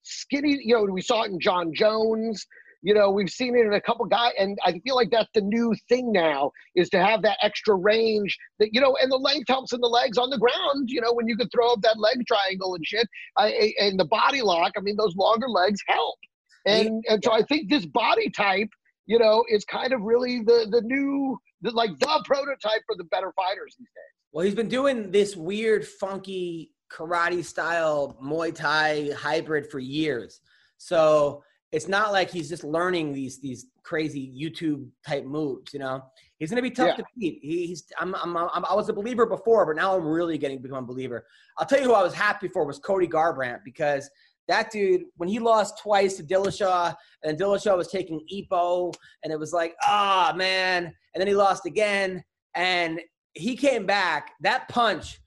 [0.02, 0.60] skinny.
[0.62, 2.46] You know, we saw it in Jon Jones.
[2.86, 5.40] You know, we've seen it in a couple guys, and I feel like that's the
[5.40, 8.38] new thing now is to have that extra range.
[8.60, 10.88] That you know, and the length helps in the legs on the ground.
[10.88, 14.04] You know, when you can throw up that leg triangle and shit, I, and the
[14.04, 14.72] body lock.
[14.76, 16.18] I mean, those longer legs help.
[16.64, 18.68] And and so I think this body type
[19.06, 23.04] you know, is kind of really the the new, the, like the prototype for the
[23.04, 24.16] better fighters these days.
[24.32, 30.40] Well, he's been doing this weird, funky karate style Muay Thai hybrid for years.
[30.78, 31.42] So
[31.76, 35.74] it's not like he's just learning these these crazy YouTube type moves.
[35.74, 36.02] You know,
[36.38, 36.96] he's gonna be tough Yeah.
[36.96, 37.38] to beat.
[37.42, 40.56] He, he's I'm, I'm, I'm I was a believer before, but now I'm really getting
[40.56, 41.26] to become a believer.
[41.58, 44.08] I'll tell you who I was happy for was Cody Garbrandt because
[44.48, 49.38] that dude when he lost twice to Dillashaw and Dillashaw was taking Epo and it
[49.38, 53.00] was like ah man, and then he lost again and
[53.34, 54.30] he came back.
[54.40, 55.18] That punch,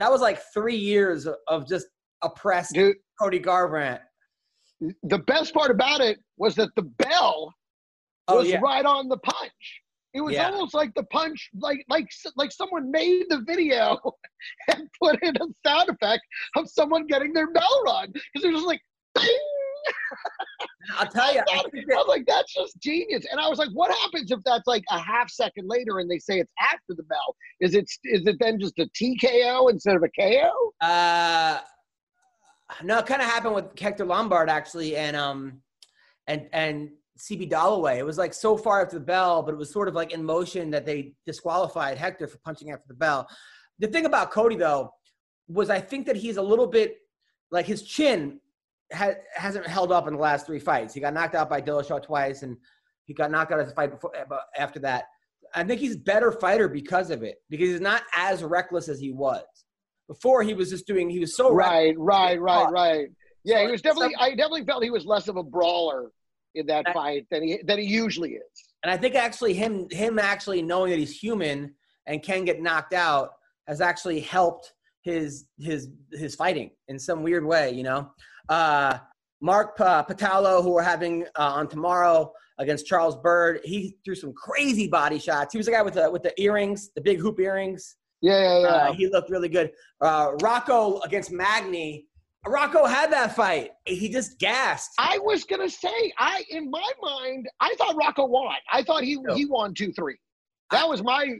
[0.00, 1.86] that was like three years of- of just
[2.24, 4.00] oppressed Dude, Cody Garbrandt.
[5.04, 7.54] The best part about it was that the bell
[8.28, 9.80] Oh was yeah, right on the punch.
[10.14, 10.50] It was Yeah.
[10.50, 13.98] almost like the punch, like like like someone made the video
[14.68, 16.22] and put in a sound effect
[16.56, 18.80] of someone getting their bell rung because they're just like.
[20.98, 21.40] I'll tell you.
[21.40, 23.24] I I think that- was like, that's just genius.
[23.30, 26.18] And I was like, what happens if that's like a half second later and they
[26.18, 27.36] say it's after the bell?
[27.60, 30.50] Is it is it then just a TKO instead of a KO?
[30.80, 31.60] Uh,
[32.82, 35.60] no, it kind of happened with Hector Lombard actually, and um,
[36.26, 37.98] and and CB Dollaway.
[37.98, 40.24] It was like so far after the bell, but it was sort of like in
[40.24, 43.28] motion that they disqualified Hector for punching after the bell.
[43.78, 44.92] The thing about Cody though
[45.48, 46.96] was I think that he's a little bit
[47.50, 48.40] like his chin
[48.92, 50.94] ha- hasn't held up in the last three fights.
[50.94, 52.56] He got knocked out by Dillashaw twice, and
[53.04, 54.12] he got knocked out of the fight before
[54.56, 55.04] after that.
[55.54, 58.98] I think he's a better fighter because of it, because he's not as reckless as
[58.98, 59.44] he was.
[60.12, 61.52] Before he was just doing, he was so.
[61.52, 63.08] Right, right, right, right.
[63.44, 64.14] Yeah, So he was definitely.
[64.18, 66.10] I definitely felt he was less of a brawler
[66.54, 68.42] in that I- fight than he than he usually is.
[68.82, 71.74] And I think actually him him actually knowing that he's human
[72.06, 73.30] and can get knocked out
[73.68, 74.72] has actually helped
[75.02, 78.10] his his his fighting in some weird way, you know.
[78.48, 78.98] Uh,
[79.40, 84.32] Mark uh, Pitolo, who we're having uh, on tomorrow against Charles Byrd, he threw some
[84.34, 85.52] crazy body shots.
[85.52, 87.96] He was the guy with the with the earrings, the big hoop earrings.
[88.22, 88.66] Yeah, yeah, yeah.
[88.68, 89.72] Uh, he looked really good.
[90.00, 92.06] Uh, Rocco against Magny.
[92.46, 93.70] Rocco had that fight.
[93.84, 94.90] He just gassed.
[94.98, 98.54] I was gonna say, I in my mind, I thought Rocco won.
[98.72, 99.34] I thought he No.
[99.34, 100.16] he won two three.
[100.70, 101.36] That was my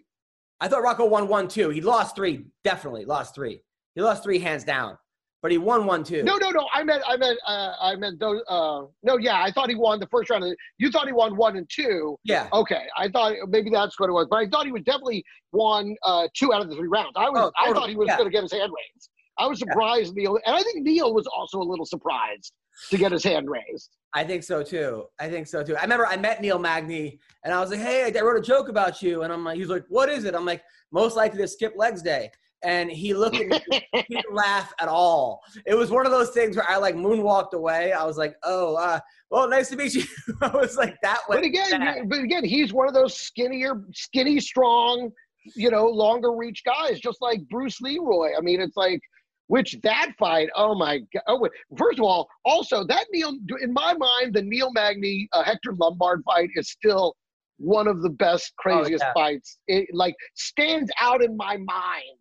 [0.61, 1.71] I thought Rocco won one two.
[1.71, 3.63] He lost three, definitely lost three.
[3.95, 4.97] He lost three hands down,
[5.43, 6.23] but he won one two.
[6.23, 6.67] no, no, no.
[6.73, 8.41] I meant, I meant, uh, I meant those.
[8.49, 10.45] Uh, no, yeah, I thought he won the first round.
[10.45, 12.17] Of the, you thought he won one and two.
[12.25, 12.49] Yeah.
[12.53, 15.97] Okay, I thought maybe that's what it was, but I thought he was definitely won
[16.05, 17.13] uh, two out of the three rounds.
[17.17, 18.17] I was, Oh, I thought he was yeah.
[18.17, 19.11] going to get his hand raised.
[19.39, 22.53] I was surprised Neil, and I think Neil was also a little surprised
[22.91, 23.91] to get his hand raised.
[24.15, 25.07] I think so too.
[25.19, 25.77] I think so too.
[25.77, 28.69] I remember I met Neil Magny and I was like, hey, I wrote a joke
[28.69, 29.23] about you.
[29.23, 30.35] And I'm like, he's like, what is it?
[30.35, 32.31] I'm like, most likely to skip legs day.
[32.65, 33.61] And he looked at me,
[33.93, 35.41] he didn't laugh at all.
[35.67, 37.93] It was one of those things where I like moonwalked away.
[37.93, 40.05] I was like, oh, uh, well, nice to meet you.
[40.43, 41.39] I was like, that way.
[41.39, 45.11] But again, but again, he's one of those skinnier, skinny, strong,
[45.57, 48.31] you know, longer reach guys, just like Bruce Leroy.
[48.39, 49.01] I mean, it's like,
[49.49, 51.23] which that fight, oh my god!
[51.27, 51.51] Oh, wait.
[51.77, 56.23] first of all, also that Neil, in my mind, the Neil Magny uh, Hector Lombard
[56.25, 57.17] fight is still
[57.59, 59.13] one of the best, craziest Oh, yeah.
[59.15, 59.59] fights.
[59.67, 62.19] It like stands out in my mind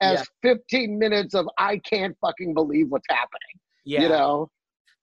[0.00, 3.60] as 15 minutes of I can't fucking believe what's happening.
[3.84, 4.02] Yeah.
[4.02, 4.50] You know,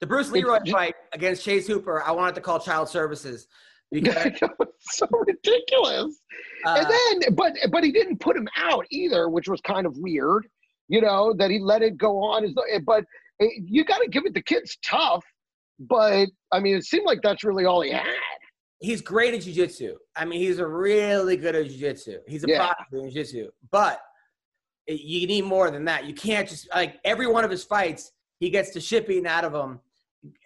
[0.01, 3.47] The Bruce Leroy It's- fight against Chase Hooper, I wanted to call child services
[3.91, 6.19] because it's so ridiculous.
[6.65, 9.95] uh, and then, but but he didn't put him out either, which was kind of
[9.97, 10.47] weird.
[10.87, 12.53] You know that he let it go on.
[12.85, 13.05] But
[13.41, 14.33] eh, you got to give it.
[14.33, 15.23] The kid's tough,
[15.79, 18.05] but I mean, it seemed like that's really all he had.
[18.81, 19.95] he's great at jiu-jitsu.
[20.15, 22.19] I mean, he's a really good at jiu-jitsu.
[22.27, 22.57] He's a Yeah.
[22.73, 23.49] product in jiu-jitsu.
[23.71, 23.99] But
[24.87, 26.05] you need more than that.
[26.05, 29.53] You can't just like every one of his fights, he gets the shipping out of
[29.53, 29.79] him,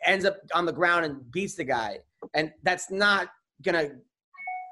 [0.05, 1.99] ends up on the ground and beats the guy.
[2.33, 3.29] And that's not
[3.63, 3.89] gonna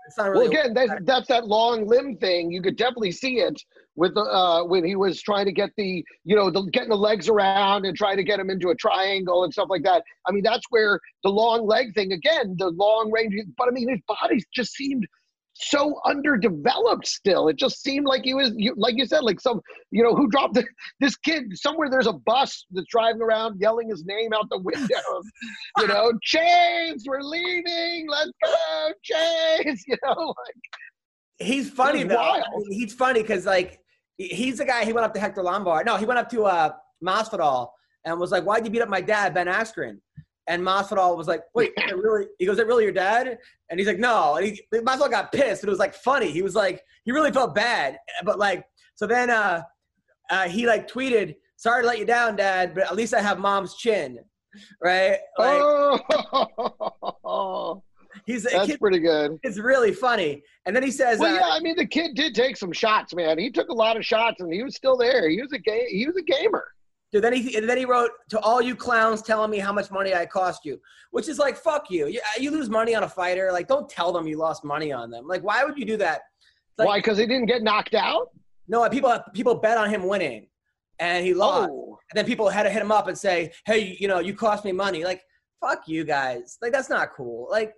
[0.07, 2.49] it's not really Well, again, that's, that's that long limb thing.
[2.51, 3.61] You could definitely see it
[3.95, 6.95] with the uh, when he was trying to get the you know the, getting the
[6.95, 10.03] legs around and trying to get him into a triangle and stuff like that.
[10.25, 13.33] I mean, that's where the long leg thing again, the long range.
[13.57, 15.05] But I mean, his body just seemed
[15.59, 17.47] so underdeveloped still.
[17.47, 19.59] It just seemed like he was, you, like you said, like some,
[19.91, 20.65] you know, who dropped the,
[20.99, 21.89] this kid somewhere.
[21.89, 25.21] There's a bus that's driving around yelling his name out the window.
[25.79, 28.07] you know, Chains, we're leaving.
[28.09, 29.83] Let's go, Chains.
[29.87, 32.17] You know, like he's funny He's though.
[32.17, 33.79] I mean, he's funny because like
[34.17, 35.85] he's the guy he went up to Hector Lombard.
[35.85, 36.71] No, he went up to uh
[37.03, 37.69] Masvidal
[38.05, 39.99] and was like, Why'd you beat up my dad, Ben Askren?
[40.47, 43.37] And Masvidal was like, Wait, really he goes, Is it really your dad?
[43.69, 44.35] And he's like, No.
[44.35, 45.63] And he Masvidal got pissed.
[45.63, 46.31] And it was like funny.
[46.31, 47.97] He was like, he really felt bad.
[48.23, 49.63] But like, so then uh
[50.29, 53.39] uh he like tweeted, Sorry to let you down, Dad, but at least I have
[53.39, 54.19] mom's chin.
[54.81, 55.17] Right?
[55.37, 55.59] Like
[57.23, 57.83] oh,
[58.25, 59.37] he's that's kid, pretty good.
[59.43, 60.43] it's really funny.
[60.65, 63.13] And then he says, Well, uh, yeah, I mean, the kid did take some shots,
[63.13, 63.37] man.
[63.37, 65.29] He took a lot of shots, and he was still there.
[65.29, 66.65] He was a ga- He was a gamer.
[67.11, 70.13] Dude, then he then he wrote to all you clowns telling me how much money
[70.13, 70.79] I cost you,
[71.11, 72.07] which is like fuck you.
[72.07, 75.09] You, you lose money on a fighter, like don't tell them you lost money on
[75.09, 75.25] them.
[75.25, 76.21] Like why would you do that?
[76.77, 76.97] Like, Why?
[76.99, 78.29] Because he didn't get knocked out.
[78.67, 80.47] No, people people bet on him winning,
[80.99, 81.69] and he lost.
[81.71, 84.33] Oh, And then people had to hit him up and say, hey, you know, you
[84.33, 85.05] cost me money.
[85.05, 85.21] Like
[85.61, 86.57] fuck you guys.
[86.61, 87.47] Like that's not cool.
[87.49, 87.73] Like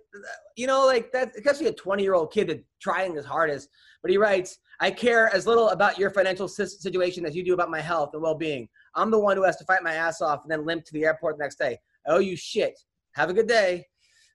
[0.56, 3.68] you know, like that especially a 20 year old kid that trying his hardest.
[4.02, 7.70] But he writes, I care as little about your financial situation as you do about
[7.70, 8.68] my health and well being.
[8.94, 11.04] I'm the one who has to fight my ass off and then limp to the
[11.04, 11.78] airport the next day.
[12.06, 12.78] I owe you shit.
[13.14, 13.86] Have a good day.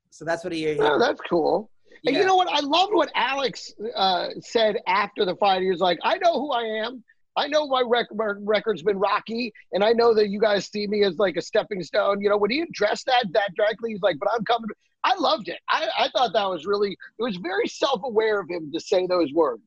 [0.10, 0.66] So that's what he.
[0.66, 1.70] he oh, that's cool.
[2.06, 2.48] And you know what?
[2.50, 5.62] I loved what Alex uh, said after the fight.
[5.62, 7.04] He was like, "I know who I am.
[7.38, 10.88] I know my rec- my record's been rocky, and I know that you guys see
[10.88, 14.02] me as like a stepping stone." You know, when he addressed that that directly, he's
[14.02, 14.70] like, "But I'm coming."
[15.04, 15.60] I loved it.
[15.70, 16.92] I, I thought that was really.
[16.92, 19.64] It was very self aware of him to say those words.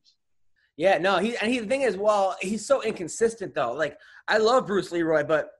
[0.79, 3.73] Yeah, no, he and he the thing is, well, he's so inconsistent though.
[3.73, 3.97] Like
[4.29, 5.53] I love Bruce Leroy, but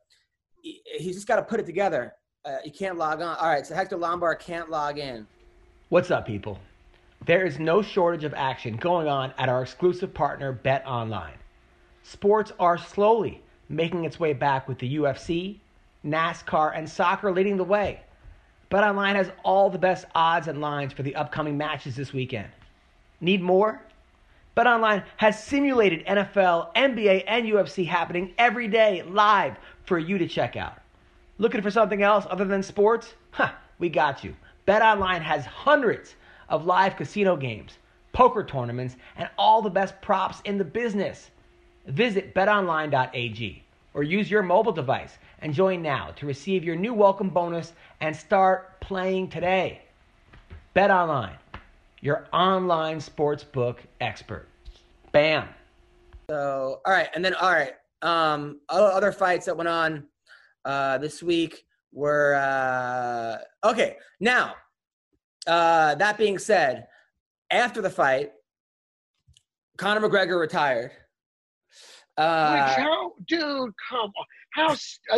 [0.62, 2.14] he, he's just got to put it together.
[2.46, 3.36] Uh, you can't log on.
[3.38, 5.26] All right, so Hector Lombard can't log in.
[5.90, 6.60] What's up, people?
[7.26, 11.34] There is no shortage of action going on at our exclusive partner, Bet Online.
[12.04, 15.58] Sports are slowly making its way back with the UFC,
[16.06, 18.02] NASCAR, and soccer leading the way.
[18.70, 22.50] Bet Online has all the best odds and lines for the upcoming matches this weekend.
[23.20, 23.82] Need more?
[24.58, 30.56] BetOnline has simulated NFL, NBA, and UFC happening every day live for you to check
[30.56, 30.78] out.
[31.38, 33.14] Looking for something else other than sports?
[33.32, 34.36] Huh, we got you.
[34.68, 36.16] BetOnline has hundreds
[36.50, 37.78] of live casino games,
[38.12, 41.32] poker tournaments, and all the best props in the business.
[41.88, 47.30] Visit betonline.ag or use your mobile device and join now to receive your new welcome
[47.30, 49.82] bonus and start playing today.
[50.76, 51.38] BetOnline,
[52.02, 54.48] your online sportsbook expert.
[55.12, 55.48] Bam.
[56.30, 60.06] So all right, and then all right, um, other fights that went on
[60.66, 63.98] uh, this week were uh, okay.
[64.20, 64.56] Now,
[65.48, 66.88] uh, that being said,
[67.50, 68.32] after the fight,
[69.78, 70.92] Conor McGregor retired.
[72.18, 74.26] Uh, Which how, dude, come on.
[74.54, 74.76] How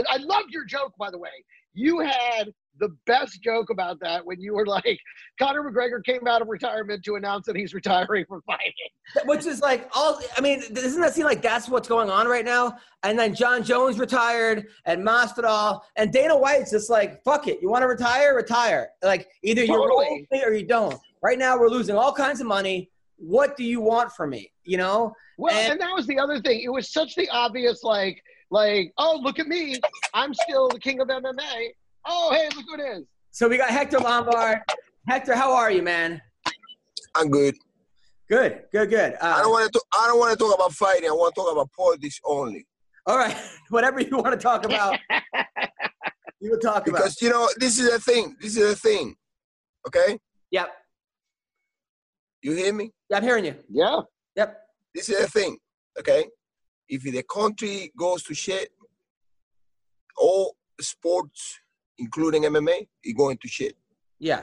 [0.09, 1.29] I loved your joke, by the way.
[1.73, 4.99] You had the best joke about that when you were like,
[5.39, 8.73] Conor McGregor came out of retirement to announce that he's retiring from fighting.
[9.25, 12.45] which is like all i mean doesn't that seem like that's what's going on right
[12.45, 17.59] now and then jon jones retired and Masvidal and dana white's just like fuck it
[17.61, 20.27] you want to retire retire like either you Totally.
[20.45, 24.11] or you don't right now we're losing all kinds of money what do you want
[24.13, 26.61] from me you know Well, And- and, that was the other thing.
[26.61, 29.79] It was such the obvious, like, like, oh, look at me.
[30.13, 31.71] I'm still the king of MMA.
[32.05, 33.05] Oh, hey, look who it is.
[33.31, 34.59] so we got hector lombard
[35.07, 36.21] hector how are you man
[37.15, 37.55] I'm good.
[38.29, 39.81] good good good I uh, don't want to.
[39.93, 41.09] I don't want to talk about fighting.
[41.09, 42.65] I want to talk about politics only.
[43.05, 43.35] all right
[43.69, 44.97] whatever you want to talk about
[46.41, 48.35] you will talk about Because you know this is a thing.
[48.41, 49.15] This is a thing.
[49.87, 50.17] Okay.
[50.51, 50.69] yep
[52.41, 52.91] You hear me?
[53.09, 53.55] Yeah, I'm hearing you.
[53.69, 54.01] Yeah.
[54.35, 54.57] Yep.
[54.95, 55.57] This is a thing,
[55.99, 56.25] okay?
[56.89, 58.69] If the country goes to shit,
[60.17, 61.60] all sports,
[62.01, 63.77] including MMA, is going to shit.
[64.19, 64.41] Yeah.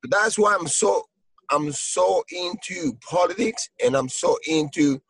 [0.00, 1.04] But that's why I'm so
[1.50, 5.00] I'm so into politics and I'm so into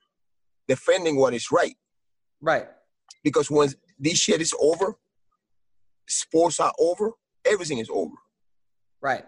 [0.67, 1.77] defending what is right.
[2.41, 2.67] Right.
[3.23, 4.97] Because once this shit is over,
[6.09, 7.11] sports are over,
[7.45, 8.15] everything is over.
[9.03, 9.25] Right.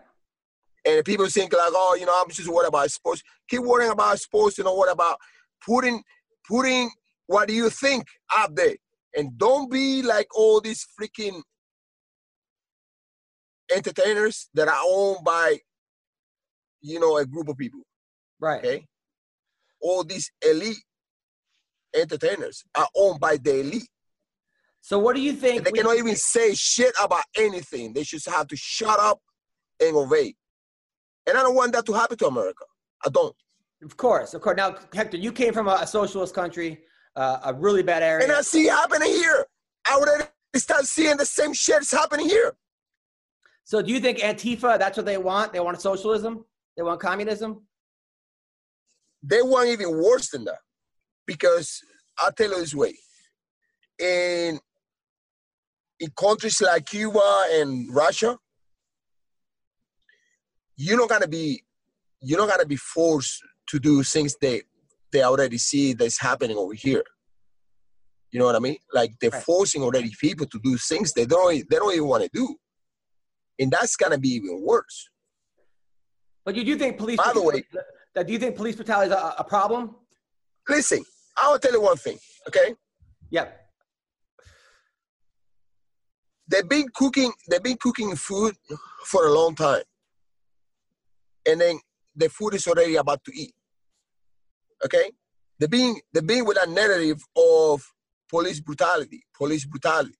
[0.87, 3.22] And people think like, oh, you know, I'm just worried about sports.
[3.48, 5.18] Keep worrying about sports, you know, what about
[5.64, 6.02] putting
[6.48, 6.90] putting
[7.26, 8.76] what do you think out there.
[9.16, 11.42] And don't be like all these freaking
[13.74, 15.58] entertainers that are owned by,
[16.80, 17.80] you know, a group of people.
[18.40, 18.64] Right.
[18.64, 18.87] Okay.
[19.80, 20.82] All these elite
[21.94, 23.88] entertainers are owned by the elite.
[24.80, 25.58] So what do you think?
[25.58, 27.92] And they we- cannot even say shit about anything.
[27.92, 29.20] They just have to shut up
[29.80, 30.35] and obey.
[31.26, 32.64] And I don't want that to happen to America.
[33.04, 33.35] I don't.
[33.82, 34.56] Of course, of course.
[34.56, 36.80] Now, Hector, you came from a, a socialist country,
[37.16, 38.24] uh, a really bad area.
[38.24, 39.46] And I see it happening here.
[39.88, 40.24] I already
[40.56, 42.54] start seeing the same shit is happening here.
[43.64, 44.79] So, do you think Antifa?
[44.79, 45.53] That's what they want.
[45.53, 46.44] They want socialism.
[46.77, 47.62] They want communism.
[49.22, 50.59] They want even worse than that.
[51.27, 51.81] Because
[52.18, 52.94] I'll tell you this way.
[53.98, 54.59] In
[56.01, 58.37] in countries like Cuba and Russia,
[60.77, 61.62] you're not gonna be
[62.20, 64.62] you're not gonna be forced to do things they
[65.12, 67.05] they already see that's happening over here.
[68.33, 68.79] You know what I mean?
[68.92, 69.42] Like they're Right.
[69.44, 72.57] forcing already people to do things they don't they don't even want to do,
[73.58, 75.08] and that's gonna be even worse.
[76.44, 77.18] But you do think police?
[77.18, 77.64] By the way-
[78.14, 79.96] that do you think police brutality is a, a problem?
[80.68, 81.02] Listen,
[81.36, 82.74] I will tell you one thing, okay?
[83.30, 83.48] Yeah.
[86.52, 88.54] they've been cooking they've been cooking food
[89.06, 89.82] for a long time
[91.48, 91.78] and then
[92.14, 93.54] the food is already about to eat
[94.84, 95.10] okay
[95.58, 97.82] they've been they've been with a narrative of
[98.28, 100.14] police brutality police brutality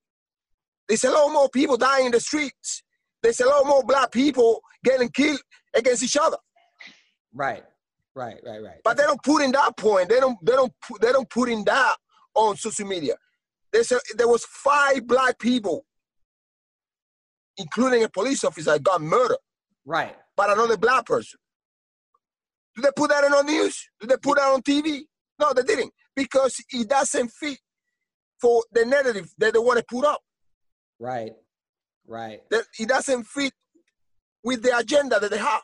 [0.89, 2.83] there's a lot more people dying in the streets
[3.23, 5.41] there's a lot more black people getting killed
[5.75, 6.37] against each other
[7.35, 7.63] Right.
[8.15, 8.37] Right.
[8.45, 8.63] Right.
[8.63, 8.81] Right.
[8.85, 11.49] but they don't put in that point they don't they don't put, they don't put
[11.49, 11.97] in that
[12.35, 13.15] on social media
[13.73, 15.85] there's a, there was five black people
[17.57, 19.39] including a police officer got murdered
[19.85, 20.15] right.
[20.37, 21.39] by another black person
[22.77, 25.03] do they put that in on news do they put that on tv
[25.39, 27.59] no they didn't because it doesn't fit
[28.41, 30.21] for the narrative that they want to put up
[31.03, 31.33] Right.
[32.13, 32.43] Right.
[32.51, 33.55] that it doesn't fit
[34.45, 35.63] with the agenda that they have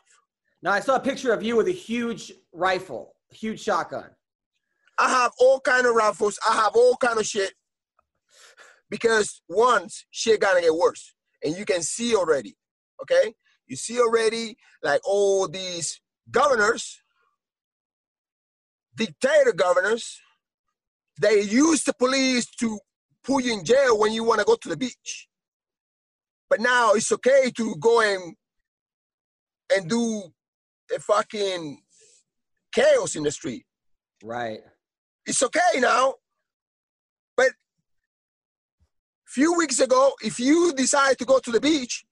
[0.63, 4.09] Now I saw a picture of you with a huge rifle, a huge shotgun.
[4.97, 6.39] I have all kind of rifles.
[6.49, 7.53] I have all kind of shit.
[8.89, 11.13] Because once shit gonna get worse.
[11.43, 12.57] And you can see already.
[13.03, 13.35] Okay?
[13.67, 16.99] You see already like all these governors,
[18.95, 20.19] dictator governors,
[21.21, 22.79] they use the police to
[23.23, 25.28] put you in jail when you want to go to the beach.
[26.49, 28.35] But now it's okay to go and
[29.75, 30.23] and do
[30.95, 31.79] a fucking
[32.73, 33.65] chaos in the street
[34.23, 34.59] Right.
[35.25, 36.15] it's okay now.
[37.37, 37.51] But
[39.27, 42.03] few weeks ago, if you decide to go to the beach,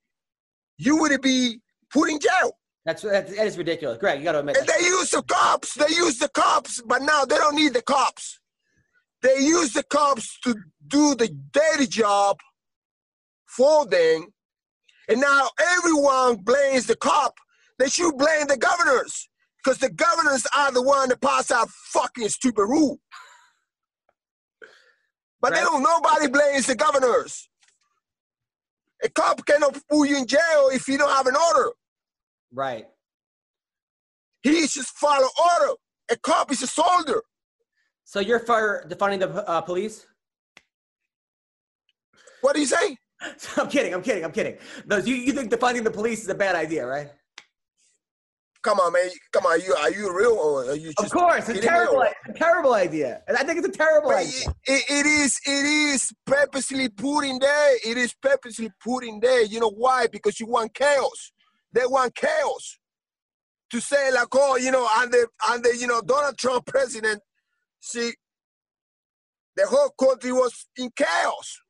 [0.76, 2.52] you would be put in jail.
[2.84, 3.98] That's that, that is ridiculous.
[3.98, 4.56] Greg, you got to admit.
[4.56, 4.78] And that.
[4.78, 5.74] they use the cops.
[5.74, 8.40] They use the cops, but now they don't need the cops.
[9.20, 10.54] They use the cops to
[10.86, 12.38] do the dirty job
[13.56, 14.26] them.
[15.08, 17.34] And now everyone blames the cop.
[17.78, 19.28] They should blame the governors
[19.62, 22.98] because the governors are the one that pass out fucking stupid rule.
[25.40, 25.82] But they don't.
[25.82, 27.48] Nobody blames the governors.
[29.02, 31.70] A cop cannot put you in jail if you don't have an order.
[32.52, 32.86] Right.
[34.42, 35.28] He just follow
[35.60, 35.74] order.
[36.10, 37.22] A cop is a soldier.
[38.04, 40.06] So you're for defunding the uh, police?
[42.40, 42.96] What do you say?
[43.56, 43.94] I'm kidding.
[43.94, 44.24] I'm kidding.
[44.24, 44.56] I'm kidding.
[44.86, 47.08] No, you, you think defunding the police is a bad idea, right?
[48.62, 49.08] Come on, man.
[49.32, 49.60] Come on.
[49.60, 51.04] You are you real or are you just?
[51.04, 53.22] Of course, it's a terrible, a terrible idea.
[53.28, 54.54] And I think it's a terrible But idea.
[54.66, 57.76] it, it, it is it is purposely put in there.
[57.86, 59.44] It is purposely put in there.
[59.44, 60.08] You know why?
[60.08, 61.32] Because you want chaos.
[61.72, 62.78] They want chaos.
[63.70, 67.20] To say like, oh, you know, and the and the you know Donald Trump president,
[67.80, 68.12] see,
[69.56, 71.60] the whole country was in chaos.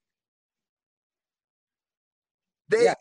[2.70, 2.94] They Yeah.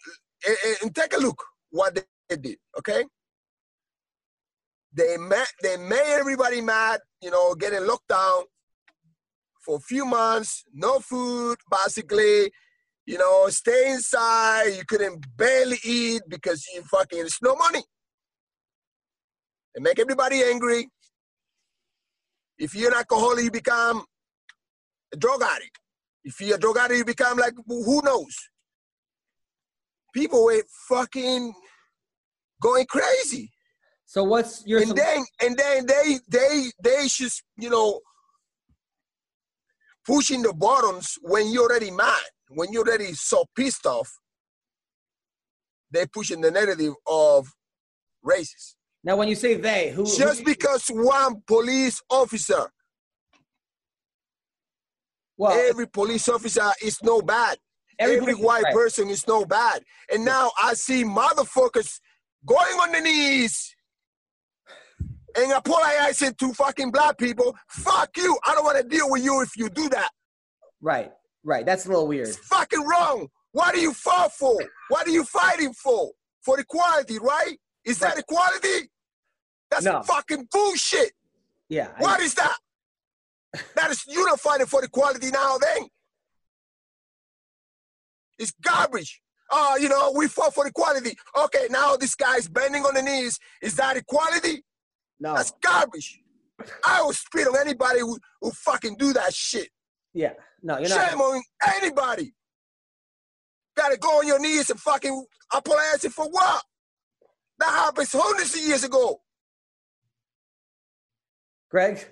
[0.48, 1.96] and, and- take a look what
[2.30, 2.58] they did.
[2.80, 3.06] Okay,
[4.94, 7.02] they made they made everybody mad.
[7.22, 8.44] You know, getting locked down
[9.66, 12.52] for a few months, no food, basically.
[13.06, 14.70] You know, stay inside.
[14.78, 17.84] You couldn't barely eat because you fucking it's no money.
[19.76, 20.90] and make everybody angry.
[22.58, 24.04] If you're an alcoholic, you become
[25.14, 25.78] a drug addict.
[26.24, 28.36] If you're a drug addict, you become like who knows.
[30.18, 31.54] People were fucking
[32.60, 33.52] going crazy.
[34.08, 38.00] So what's your and then and then they they they just you know
[40.04, 42.16] pushing the buttons when you're already mad,
[42.50, 44.10] when you're already so pissed off.
[45.92, 47.48] They're pushing the narrative of
[48.26, 48.74] racist.
[49.04, 52.72] now when you say they, who Just who, because one police officer,
[55.38, 57.58] well, every police officer is no bad.
[58.00, 58.74] Every Every, white right.
[58.74, 59.84] person is no bad.
[60.12, 62.00] And now I see motherfuckers
[62.46, 63.76] going on the knees
[65.38, 67.56] and apologizing to fucking black people.
[67.70, 68.38] Fuck you.
[68.46, 70.10] I don't want to deal with you if you do that.
[70.82, 71.12] right,
[71.44, 71.66] right.
[71.66, 72.28] That's a little weird.
[72.28, 73.28] It's fucking wrong.
[73.52, 74.56] What are you fought for?
[74.90, 76.12] What are you fighting for?
[76.44, 77.58] For equality, right?
[77.86, 78.90] Is that equality?
[79.72, 80.02] That's No.
[80.04, 81.12] fucking bullshit.
[81.70, 81.90] Yeah.
[81.98, 82.58] I- What is that?
[83.76, 85.88] that is unifying for equality now then.
[88.40, 89.22] It's garbage.
[89.52, 91.16] Oh, you know, we fought for equality.
[91.38, 93.40] Okay, now this guy's bending on the knees.
[93.62, 94.64] Is that equality?
[95.20, 95.36] no.
[95.36, 96.20] That's garbage.
[96.86, 99.70] I will spit on anybody who, who fucking do that shit.
[100.14, 100.34] yeah.
[100.64, 101.10] No, you're not.
[101.10, 101.44] Shame on
[101.78, 102.34] anybody.
[103.76, 105.24] Gotta go on your knees and fucking
[105.54, 106.64] apologize for what?
[107.60, 109.22] That happened hundreds of years ago.
[111.70, 112.04] Greg.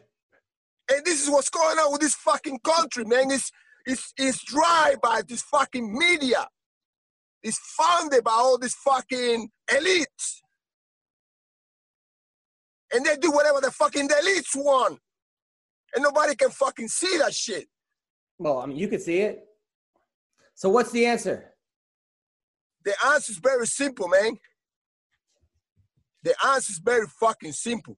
[0.92, 3.32] And this is what's going on with this fucking country, man.
[3.32, 3.52] It's
[3.86, 6.48] it's it's dry by this fucking media.
[7.44, 10.42] It's funded by all these fucking elites.
[12.92, 15.00] And they do whatever the fucking elites want.
[15.94, 17.68] And nobody can fucking see that shit.
[18.40, 19.46] Well, I mean, you can see it.
[20.56, 21.54] So what's the answer?
[22.84, 24.38] The answer is very simple, man.
[26.24, 27.98] The answer is very fucking simple.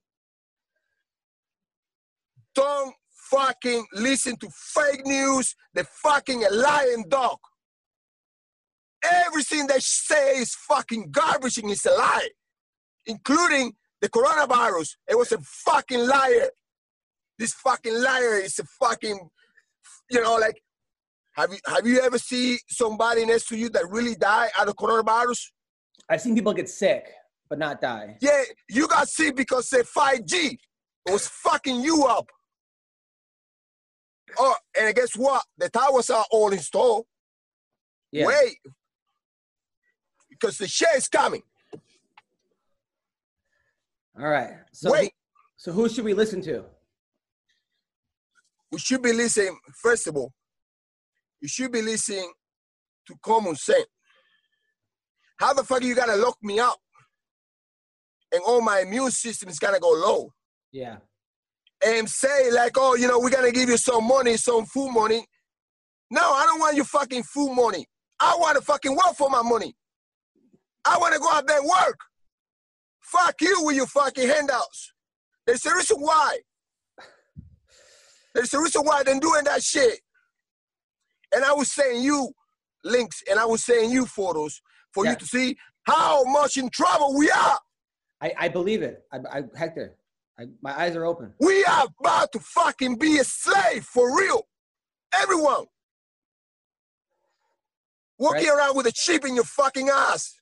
[2.54, 2.94] Don't
[3.30, 5.54] fucking listen to fake news.
[5.74, 7.38] The fucking lying dog.
[9.04, 12.28] Everything they say is fucking garbage and it's a lie,
[13.06, 14.96] including the coronavirus.
[15.08, 16.50] It was a fucking liar.
[17.38, 19.18] This fucking liar is a fucking,
[20.10, 20.60] you know, like,
[21.36, 24.74] have you have you ever seen somebody next to you that really died out of
[24.74, 25.38] coronavirus?
[26.08, 27.08] I've seen people get sick
[27.48, 28.16] but not die.
[28.20, 30.58] Yeah, you got sick because they 5G.
[31.06, 32.26] It was fucking you up.
[34.38, 35.42] Oh, and guess what?
[35.56, 37.06] The towers are all installed.
[38.10, 38.26] Yeah.
[38.26, 38.58] Wait.
[40.30, 41.42] Because the shit is coming.
[44.18, 44.50] All right.
[44.72, 45.12] So Wait.
[45.56, 46.64] so who should we listen to?
[48.70, 50.32] We should be listening, first of all,
[51.40, 52.30] you should be listening
[53.06, 53.86] to common sense.
[55.38, 56.78] How the fuck are you gonna lock me up?
[58.32, 60.32] And all my immune system is gonna go low.
[60.72, 60.96] Yeah.
[61.84, 65.24] And say like, oh, you know, we're gonna give you some money, some food money.
[66.10, 67.86] No, I don't want your fucking food money.
[68.20, 69.74] I want to fucking work for my money.
[70.84, 71.98] I want to go out there and work.
[73.00, 74.92] Fuck you with your fucking handouts.
[75.46, 76.38] There's a reason why.
[78.34, 80.00] There's a reason why they're doing that shit.
[81.34, 82.30] And I was saying you
[82.84, 84.60] links and I was saying you photos
[84.92, 85.12] for Yeah.
[85.12, 87.58] you to see how much in trouble we are.
[88.20, 89.04] I, I believe it.
[89.12, 89.94] I, I Hector,
[90.38, 91.32] I, my eyes are open.
[91.40, 94.46] We are about to fucking be a slave for real.
[95.20, 95.64] Everyone.
[98.18, 100.34] Walking around with a chip in your fucking ass.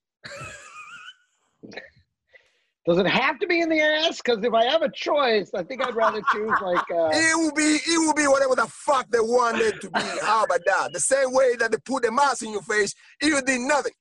[2.86, 4.18] Does it have to be in the ass?
[4.18, 6.84] Because if I have a choice, I think I'd rather choose like.
[6.90, 10.00] Uh, It will be it will be whatever the fuck they want it to be.
[10.22, 10.92] How about that?
[10.92, 13.92] The same way that they put the mask in your face, it you did nothing.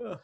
[0.00, 0.16] All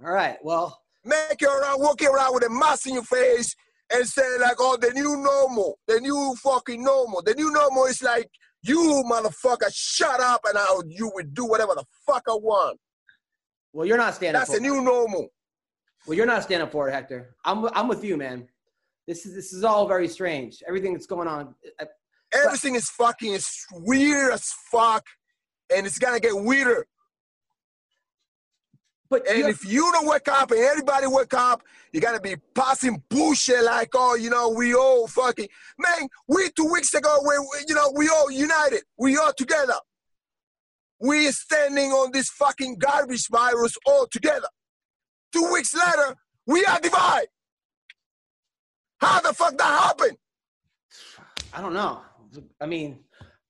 [0.00, 0.36] right.
[0.42, 3.56] Well, Make you around walking around with a mask in your face
[3.92, 7.22] and say like, oh, the new normal, the new fucking normal.
[7.22, 8.28] The new normal is like
[8.62, 12.78] you motherfucker, shut up and I'll you would do whatever the fuck I want.
[13.72, 15.28] well, you're not standing That's for the new normal.
[16.06, 17.34] Well, you're not standing for it, Hector.
[17.44, 18.48] I'm I'm with you, man.
[19.06, 20.62] This is this is all very strange.
[20.66, 21.54] Everything that's going on.
[21.80, 21.86] I,
[22.44, 25.04] Everything is fucking is weird as fuck,
[25.74, 26.86] and it's gonna get weirder.
[29.10, 33.02] But And if you don't wake up and everybody wake up, you're gonna be passing
[33.08, 35.48] bullshit like, oh, you know, we all fucking
[35.78, 36.08] man.
[36.26, 39.74] We two weeks ago, we, we- you know, we all united, we all together.
[41.00, 44.48] We standing on this fucking garbage virus all together.
[45.32, 47.28] Two weeks later, we are divided.
[49.00, 50.16] How the fuck that happened?
[51.52, 52.02] I don't know.
[52.60, 52.98] I mean,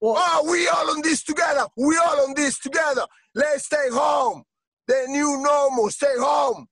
[0.01, 1.67] well, Oh, we all on this together.
[1.77, 3.03] We all on this together.
[3.35, 4.45] Let's stay home.
[4.89, 6.66] The new normal, stay home.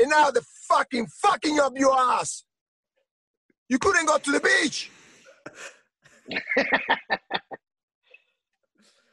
[0.00, 2.44] And now the fucking fucking up your ass.
[3.68, 4.90] You couldn't go to the beach.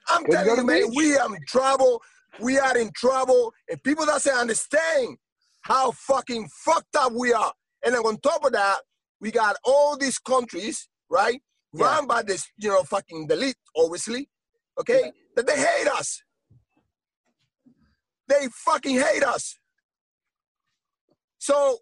[0.07, 0.93] I'm telling you, man, beach.
[0.95, 2.01] we are in trouble.
[2.39, 5.17] We are in trouble, and people doesn't understand
[5.61, 7.53] how fucking fucked up we are.
[7.83, 8.79] And then on top of that,
[9.21, 11.41] we got all these countries, right,
[11.73, 11.85] Yeah.
[11.85, 14.29] run by this, you know, fucking elite, obviously,
[14.79, 16.21] okay, that they hate us.
[18.27, 19.57] They fucking hate us.
[21.37, 21.77] So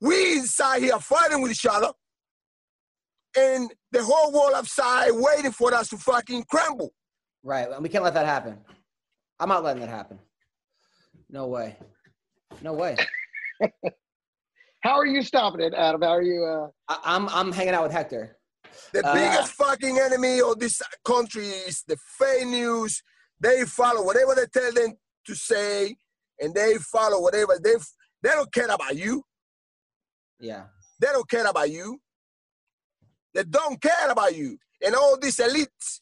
[0.00, 1.90] we inside here fighting with each other,
[3.36, 6.92] and the whole world outside waiting for us to fucking crumble.
[7.42, 7.68] Right.
[7.70, 8.58] and We can't let that happen.
[9.40, 10.18] I'm not letting that happen.
[11.30, 11.76] No way.
[12.62, 12.96] No way.
[14.82, 16.02] How are you stopping it, Adam?
[16.02, 16.44] How are you?
[16.44, 18.36] Uh, I, I'm I'm hanging out with Hector.
[18.92, 23.02] The Uh, biggest fucking enemy of this country is the fake news.
[23.40, 24.94] They follow whatever they tell them
[25.26, 25.96] to say,
[26.40, 27.74] and they follow whatever they.
[28.22, 29.22] They don't care about you.
[30.40, 30.64] Yeah.
[31.00, 32.00] They don't care about you.
[33.34, 34.58] They don't care about you.
[34.84, 36.00] And all these elites,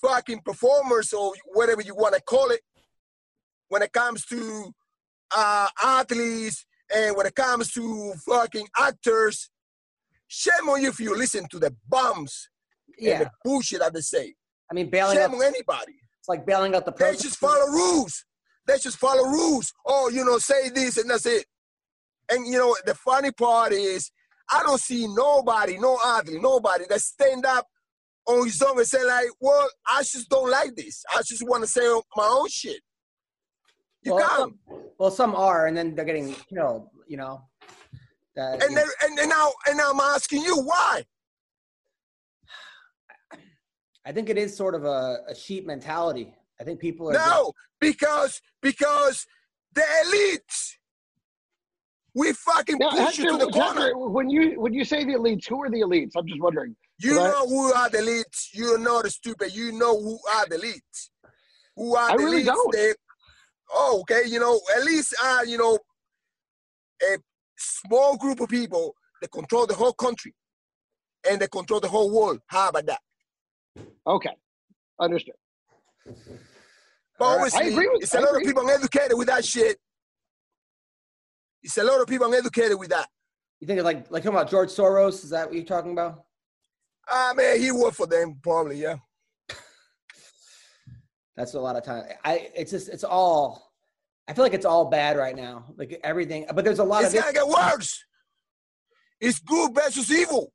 [0.00, 2.60] fucking performers or whatever you want to call it,
[3.68, 4.72] when it comes to
[5.36, 6.64] uh, athletes
[6.94, 9.50] and when it comes to fucking actors,
[10.28, 12.28] shame on you if you listen to the and
[12.98, 13.18] Yeah.
[13.24, 14.34] the bullshit that they say.
[14.70, 15.30] I mean, bailing out.
[15.30, 15.94] Shame on anybody.
[16.18, 18.24] It's like bailing out the They just follow rules.
[18.68, 19.72] They just follow rules.
[19.86, 21.46] Oh, you know, say this and that's it.
[22.30, 24.10] And you know, the funny part is,
[24.52, 27.66] I don't see nobody, no athlete, nobody that stand up
[28.26, 31.02] on his own and say like, "Well, I just don't like this.
[31.14, 31.80] I just want to say
[32.14, 32.82] my own shit."
[34.02, 34.38] You Well, can't.
[34.40, 34.58] some,
[34.98, 36.88] well, some are, and then they're getting killed.
[37.06, 37.42] You know.
[38.36, 41.04] That, And you know, and, and now, and now I'm asking you why?
[44.06, 46.34] I think it is sort of a, a sheep mentality.
[46.60, 47.12] I think people are.
[47.12, 49.26] No, because because
[49.74, 50.72] the elites,
[52.14, 53.92] we fucking now, push you to the corner.
[53.96, 56.12] When you when you say the elites, who are the elites?
[56.16, 56.74] I'm just wondering.
[57.00, 57.30] You Right.
[57.30, 58.48] know who are the elites.
[58.52, 59.54] You know the stupid.
[59.54, 61.10] You know who are the elites.
[61.76, 62.46] Who are I the really elites?
[62.46, 62.72] don't.
[62.72, 62.94] They,
[63.72, 64.22] oh, okay.
[64.28, 65.78] You know, at least are you know
[67.02, 67.18] a
[67.56, 70.34] small group of people that control the whole country
[71.28, 72.40] and they control the whole world.
[72.46, 73.00] How about that?
[74.06, 74.34] Okay,
[75.00, 75.34] understood.
[77.18, 77.54] But All right.
[77.54, 78.42] I agree with- it's a I lot agree.
[78.42, 79.78] of people uneducated with that shit.
[81.62, 83.08] It's a lot of people uneducated with that.
[83.60, 85.24] You think of like like talking about George Soros?
[85.24, 86.24] Is that what you're talking about?
[87.08, 88.76] Ah, man, he worked for them probably.
[88.76, 88.96] Yeah.
[91.36, 92.04] That's a lot of time.
[92.24, 93.72] I it's just it's all.
[94.28, 95.64] I feel like it's all bad right now.
[95.76, 97.16] Like everything, but there's a lot It's of.
[97.16, 98.04] It's gonna get worse.
[99.20, 100.52] It's good versus evil.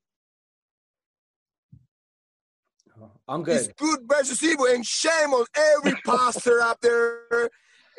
[3.33, 3.77] I'm It's good.
[3.77, 7.49] good versus evil, and shame on every pastor out there,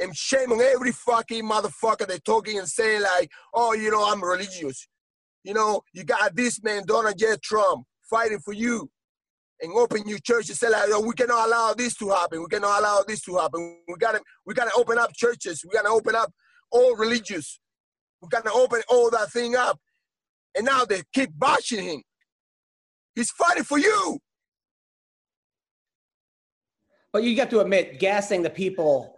[0.00, 4.22] and shame on every fucking motherfucker that talking and saying like, "Oh, you know, I'm
[4.22, 4.86] religious."
[5.42, 7.34] You know, you got this man, Donald J.
[7.42, 8.88] Trump, fighting for you,
[9.60, 12.40] and open your church and say like, "Oh, we cannot allow this to happen.
[12.40, 13.78] We cannot allow this to happen.
[13.88, 15.64] We gotta, we gotta open up churches.
[15.64, 16.32] We gotta open up
[16.70, 17.58] all religious.
[18.22, 19.80] We gotta open all that thing up."
[20.56, 22.02] And now they keep bashing him.
[23.16, 24.20] He's fighting for you.
[27.14, 29.16] But you have to admit, gassing the people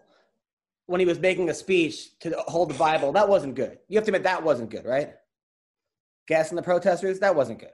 [0.85, 3.79] when he was making a speech to hold the Bible, that wasn't good.
[3.89, 5.15] You have to admit that wasn't good, right?
[6.29, 7.71] Gassing the protesters, that wasn't good.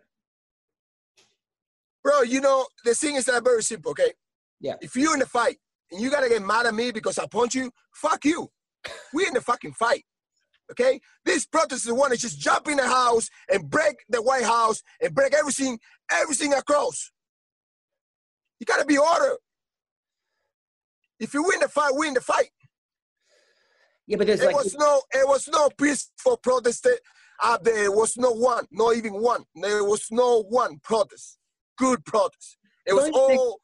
[2.04, 4.12] Bro, you know, the thing is that very simple, okay?
[4.60, 4.74] Yeah.
[4.80, 5.56] If you're in the fight
[5.90, 8.48] and you gotta get mad at me because I punch you, fuck you.
[9.12, 10.04] We're in the fucking fight.
[10.70, 11.00] Okay?
[11.24, 15.12] These protesters want to just jump in the house and break the White House and
[15.12, 15.80] break everything,
[16.12, 17.10] everything across.
[18.60, 19.36] You gotta be order.
[21.22, 22.50] If you win the fight, win the fight.
[24.08, 26.84] Yeah, but there's There like was no, it was no peace for protest
[27.42, 27.74] out there.
[27.74, 29.44] Uh, there was no one, not even one.
[29.54, 31.38] There was no one protest,
[31.78, 32.56] good protest.
[32.86, 33.60] It was you think- all.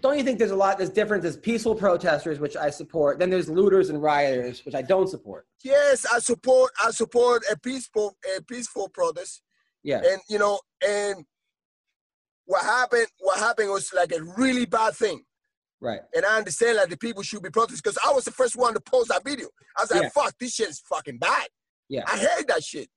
[0.00, 3.30] don't you think there's a lot there's difference there's peaceful protesters which i support then
[3.30, 6.70] there's looters and rioters which i don't support Yes, I support.
[6.84, 9.42] I support a peaceful, a peaceful protest,
[9.82, 11.24] yeah and you know, and
[12.44, 13.08] what happened?
[13.18, 15.24] What happened was like a really bad thing.
[15.80, 18.56] Right And I understand like the people should be protesting because I was the first
[18.56, 19.48] one to post that video.
[19.76, 20.08] I was like, Yeah.
[20.10, 21.48] "Fuck, this shit is fucking bad."
[21.88, 22.02] Yeah.
[22.06, 22.88] I hate that shit.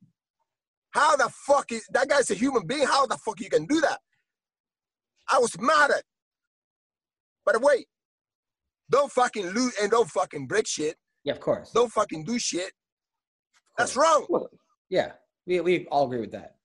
[0.91, 2.85] How the fuck is that guy's a human being?
[2.87, 3.99] How the fuck you can do that?
[5.31, 6.03] I was mad at.
[7.45, 7.87] But wait,
[8.89, 10.95] don't fucking loot and don't fucking break shit.
[11.23, 12.71] yeah of course Don't fucking do shit.
[13.77, 14.27] That's wrong.
[14.89, 15.13] Yeah
[15.47, 16.55] we, we all agree with that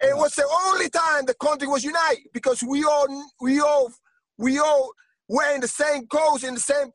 [0.00, 3.06] It was the only time the country was united because we all,
[3.40, 3.90] we all,
[4.38, 4.90] we all
[5.28, 6.88] wearing the same clothes in the same.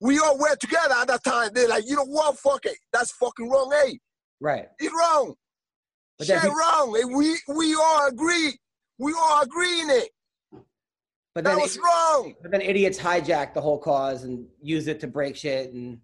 [0.00, 1.50] We all were together at that time.
[1.54, 2.38] They're like, you know what?
[2.38, 2.76] Fuck it.
[2.92, 3.72] That's fucking wrong.
[3.84, 3.98] Hey,
[4.40, 4.66] Right.
[4.78, 5.34] It's wrong.
[6.18, 6.92] But Shit wrong.
[6.92, 8.56] We we all agree.
[8.98, 10.08] We all agree in it.
[11.34, 12.34] But That then, was wrong.
[12.42, 15.98] but then idiots hijack the whole cause and use it to break shit and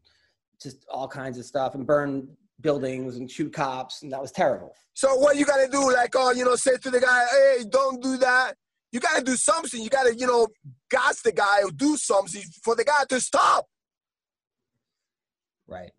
[0.62, 2.28] just all kinds of stuff and burn
[2.60, 4.72] buildings and shoot cops and that was terrible.
[4.94, 5.92] So what you gotta do?
[5.92, 8.54] Like, oh, you know, say to the guy, hey, don't do that.
[8.92, 9.80] You gotta do something.
[9.80, 10.48] You gotta, you know,
[10.90, 13.66] gas the guy or do something for the guy to stop.
[15.66, 15.90] Right.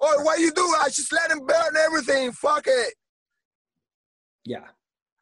[0.00, 0.62] Or what you do?
[0.80, 2.32] I just let him burn everything.
[2.32, 2.94] Fuck it.
[4.44, 4.66] Yeah.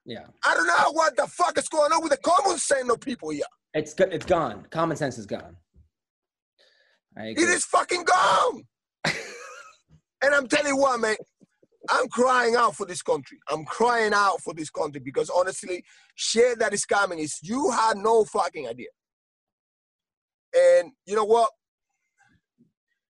[0.05, 0.27] Yeah.
[0.45, 3.31] I don't know what the fuck is going on with the common sense of people
[3.31, 3.45] here.
[3.73, 4.67] It's it's gone.
[4.71, 5.57] Common sense is gone.
[7.17, 8.63] It is fucking gone.
[9.05, 11.17] and I'm telling you what, man,
[11.91, 13.39] I'm crying out for this country.
[13.51, 17.97] I'm crying out for this country because honestly, shit that is coming is you had
[17.99, 18.89] no fucking idea.
[20.57, 21.51] And you know what?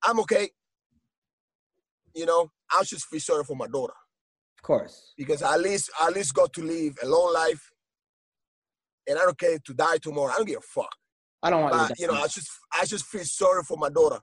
[0.03, 0.49] I'm okay.
[2.15, 3.93] You know, I just feel sorry for my daughter
[4.57, 5.13] Of course.
[5.17, 7.69] because at least at least got to live a long life.
[9.07, 10.31] And I don't care to die tomorrow.
[10.33, 10.89] I don't give a fuck.
[11.43, 12.49] I don't want you But to you know, I just
[12.81, 14.19] I just feel sorry for my daughter.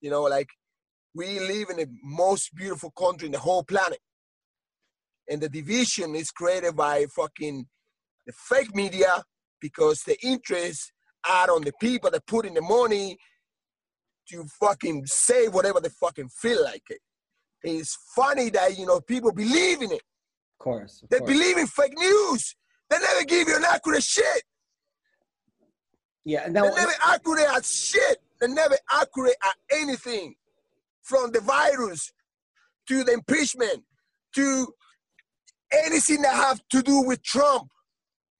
[0.00, 0.48] You know, like
[1.16, 3.98] we live in the most beautiful country in the whole planet.
[5.28, 7.66] And the division is created by fucking
[8.26, 9.24] the fake media
[9.60, 10.92] because the interests
[11.28, 13.16] are on the people that put in the money
[14.30, 16.98] to fucking say whatever they fucking feel like it.
[17.62, 20.02] It's funny that you know people believe in it.
[20.02, 21.02] of course.
[21.02, 21.30] Of They course.
[21.32, 22.54] believe in fake news.
[22.90, 24.42] They never give you an accurate shit.
[26.24, 28.18] yeah, and They're never accurate at shit.
[28.38, 30.34] They're never accurate at anything.
[31.06, 32.12] From the virus
[32.88, 33.82] to the impeachment
[34.34, 34.66] to
[35.72, 37.68] anything that have to do with Trump.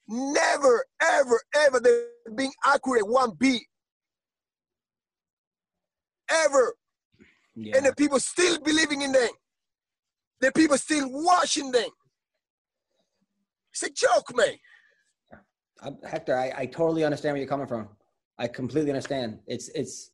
[0.08, 3.62] Never, ever, ever they're being accurate one beat.
[6.30, 6.74] Ever.
[7.54, 7.76] yeah.
[7.76, 9.28] And the people still believing in them.
[10.40, 11.88] The people still watching them.
[13.72, 14.54] It's a joke, man.
[16.08, 17.88] Hector, I, I totally understand where you're coming from.
[18.38, 19.38] I completely understand.
[19.46, 20.10] It's it's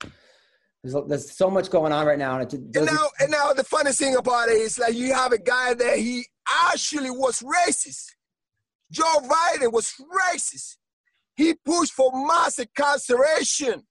[0.83, 3.65] there's, there's so much going on right now, and it And now, and now the
[3.65, 6.27] funny thing about it is like you have a guy that he
[6.67, 8.07] actually was racist.
[8.91, 10.77] Joe Biden was racist.
[11.35, 13.85] He pushed for mass incarceration.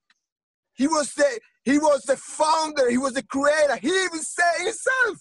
[0.74, 2.90] He was the he was the founder.
[2.90, 3.78] He was the creator.
[3.78, 5.18] He even said himself,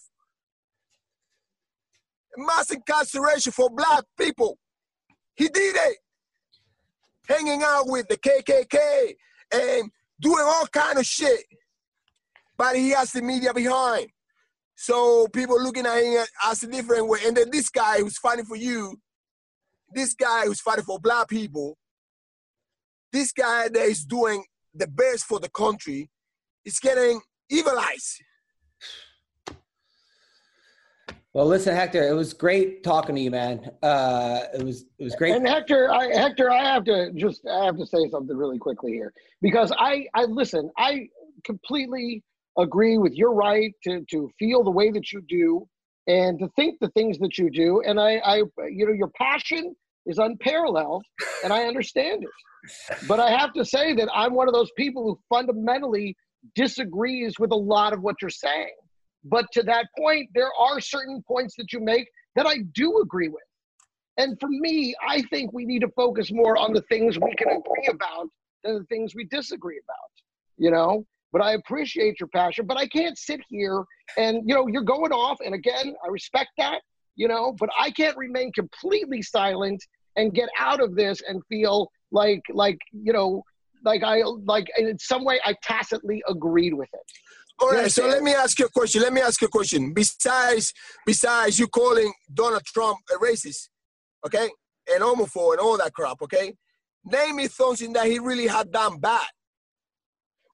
[2.36, 4.58] mass incarceration for black people.
[5.34, 5.98] He did it,
[7.28, 9.14] hanging out with the KKK
[9.52, 9.90] and
[10.20, 11.44] doing all kind of shit
[12.60, 14.08] but he has the media behind.
[14.74, 17.20] So people looking at him as a different way.
[17.24, 19.00] And then this guy who's fighting for you,
[19.94, 21.78] this guy who's fighting for black people,
[23.14, 24.44] this guy that is doing
[24.74, 26.10] the best for the country
[26.66, 28.22] is getting evilized.
[31.32, 33.70] Well, listen, Hector, it was great talking to you, man.
[33.82, 35.36] Uh, it was it was great.
[35.36, 38.92] And Hector, I, Hector, I have to just I have to say something really quickly
[38.92, 40.70] here because I I listen.
[40.76, 41.06] I
[41.44, 42.24] completely
[42.58, 45.68] agree with your right to to feel the way that you do
[46.08, 47.80] and to think the things that you do.
[47.86, 48.36] And I I
[48.68, 49.76] you know your passion
[50.06, 51.04] is unparalleled,
[51.44, 53.06] and I understand it.
[53.06, 56.16] But I have to say that I'm one of those people who fundamentally
[56.56, 58.74] disagrees with a lot of what you're saying.
[59.24, 63.28] But to that point, there are certain points that you make that I do agree
[63.28, 63.42] with.
[64.16, 67.48] And for me, I think we need to focus more on the things we can
[67.48, 68.28] agree about
[68.64, 70.10] than the things we disagree about,
[70.58, 71.06] you know?
[71.32, 73.84] But I appreciate your passion, but I can't sit here
[74.18, 75.38] and, you know, you're going off.
[75.44, 76.80] And again, I respect that,
[77.14, 79.82] you know, but I can't remain completely silent
[80.16, 83.44] and get out of this and feel like, like, you know,
[83.84, 87.12] like I, like in some way I tacitly agreed with it.
[87.60, 89.02] All right, so let me ask you a question.
[89.02, 89.92] Let me ask you a question.
[89.92, 90.72] Besides,
[91.04, 93.68] besides you calling Donald Trump a racist,
[94.26, 94.48] okay,
[94.90, 96.54] and homophobe and all that crap, okay,
[97.04, 99.26] name me something that he really had done bad.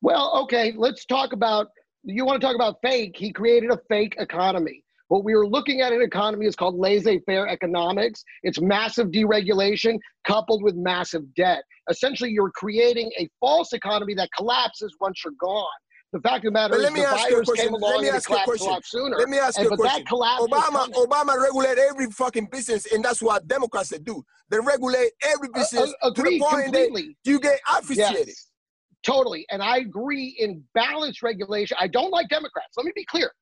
[0.02, 1.68] Well, okay, let's talk about.
[2.02, 3.16] You want to talk about fake?
[3.16, 4.82] He created a fake economy.
[5.08, 8.24] What we were looking at an economy is called laissez faire economics.
[8.42, 11.62] It's massive deregulation coupled with massive debt.
[11.88, 15.66] Essentially, you're creating a false economy that collapses once you're gone.
[16.12, 17.64] The fact of the matter But is, let me the ask you a virus question.
[17.66, 18.72] came Let along me and it ask you a collapsed a question.
[18.72, 19.16] lot sooner.
[19.18, 20.04] Let me ask And- you a question.
[20.06, 20.92] collapse Obama.
[20.94, 24.24] Obama regulate every fucking business, and that's what Democrats do.
[24.48, 28.28] They regulate every Uh, business uh, to the point that you get asphyxiated.
[28.28, 28.50] Yes,
[29.04, 29.44] totally.
[29.50, 31.76] And I agree in balanced regulation.
[31.80, 32.76] I don't like Democrats.
[32.76, 33.32] Let me be clear.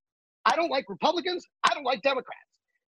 [0.47, 1.47] I don't like Republicans.
[1.65, 2.41] I don't like Democrats.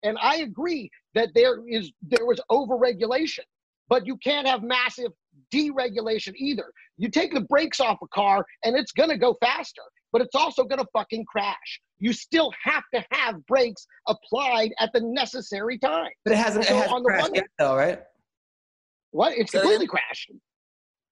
[0.03, 3.43] And I agree that there is there was overregulation,
[3.89, 5.11] but you can't have massive
[5.54, 6.72] deregulation either.
[6.98, 9.82] You take the brakes off a car and it's going to go faster,
[10.12, 11.82] but it's also going to fucking crash.
[12.00, 16.12] You still have to have brakes applied at the necessary time.
[16.24, 18.00] But it hasn't, So it hasn't on the crashed one- yet, though, right?
[19.12, 19.38] What?
[19.38, 20.32] It's Say it completely crashed.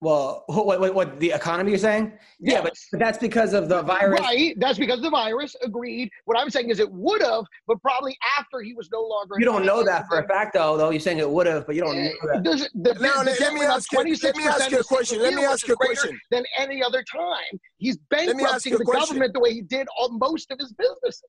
[0.03, 2.11] Well, what, what, what the economy you're saying?
[2.37, 4.19] Yeah, but, but that's because of the virus.
[4.19, 4.53] Right.
[4.57, 5.55] That's because of the virus.
[5.63, 6.09] Agreed.
[6.25, 9.35] What I'm saying is it would have, but probably after he was no longer.
[9.39, 10.75] You don't know that for a fact, though.
[10.75, 12.43] Though you're saying it would have, but you don't eh, know that.
[12.43, 15.21] Does, the, Now, the let- let me ask you- let me ask you a question.
[15.21, 16.19] Let me ask you a is greater question.
[16.31, 17.59] Than any other time.
[17.77, 18.99] He's me bankrupting the question.
[18.99, 21.23] government the way he did on most of his businesses.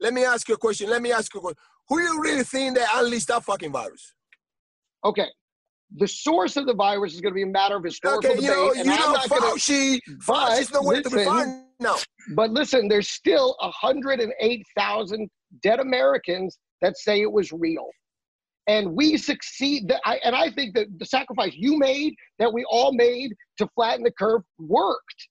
[0.00, 0.90] Let me ask you a question.
[0.90, 1.58] Let me ask you a question.
[1.88, 4.14] Who you really think that unleashed that fucking virus?
[5.04, 5.28] Okay.
[5.96, 8.48] The source of the virus is going to be a matter of historical Okay, you
[8.48, 8.56] debate.
[8.56, 10.18] know, and you I'm know, not gonna, Fauci, but
[10.50, 11.64] Fauci's nowhere to be listen.
[12.34, 15.30] But listen, there's still 108,000
[15.62, 17.88] dead Americans that say it was real.
[18.66, 19.88] And we succeed.
[19.88, 23.66] that- I- And I think that the sacrifice you made, that we all made to
[23.74, 25.28] flatten the curve, worked.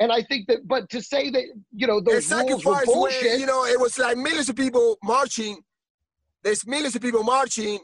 [0.00, 3.38] And I think that, but to say that, you know, The those rules were bullshit.
[3.38, 5.62] you know, it was like millions of people marching.
[6.42, 7.78] There's millions of people marching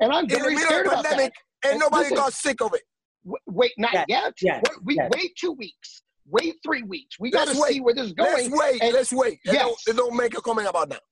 [0.00, 1.10] and I'm in the middle scared of the about that.
[1.10, 1.32] pandemic,
[1.64, 2.82] and And nobody listen, got sick of it.
[3.24, 4.32] W- Wait, not Yes, yet.
[4.40, 5.10] yes, Wait, we, yes.
[5.14, 6.02] wait two weeks.
[6.28, 7.16] Wait three weeks.
[7.20, 8.50] We got to see where this is going.
[8.50, 8.82] Let's wait.
[8.82, 9.38] and- let's wait.
[9.46, 9.62] And Yes.
[9.62, 11.02] don't, and don't make a comment about that.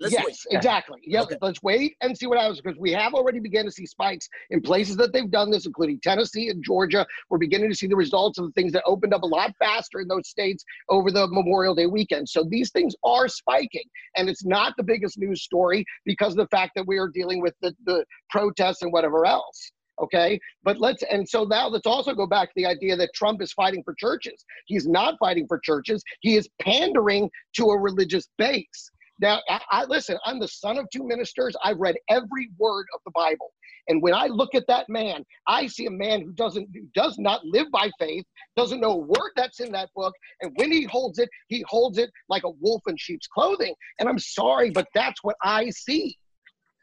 [0.00, 0.36] Let's yes, wait.
[0.50, 1.00] exactly.
[1.04, 1.22] Yep.
[1.24, 1.36] Okay.
[1.40, 4.60] Let's wait and see what happens because we have already begun to see spikes in
[4.60, 7.06] places that they've done this, including Tennessee and Georgia.
[7.30, 10.00] We're beginning to see the results of the things that opened up a lot faster
[10.00, 12.28] in those states over the Memorial Day weekend.
[12.28, 13.84] So these things are spiking,
[14.16, 17.40] and it's not the biggest news story because of the fact that we are dealing
[17.40, 19.70] with the, the protests and whatever else.
[20.02, 23.40] Okay, but let's and so now let's also go back to the idea that Trump
[23.40, 24.44] is fighting for churches.
[24.66, 26.02] He's not fighting for churches.
[26.18, 28.90] He is pandering to a religious base.
[29.20, 30.18] Now, I, I listen.
[30.24, 31.54] I'm the son of two ministers.
[31.62, 33.52] I've read every word of the Bible,
[33.88, 37.16] and when I look at that man, I see a man who doesn't who does
[37.18, 38.24] not live by faith,
[38.56, 41.98] doesn't know a word that's in that book, and when he holds it, he holds
[41.98, 43.74] it like a wolf in sheep's clothing.
[43.98, 46.16] And I'm sorry, but that's what I see.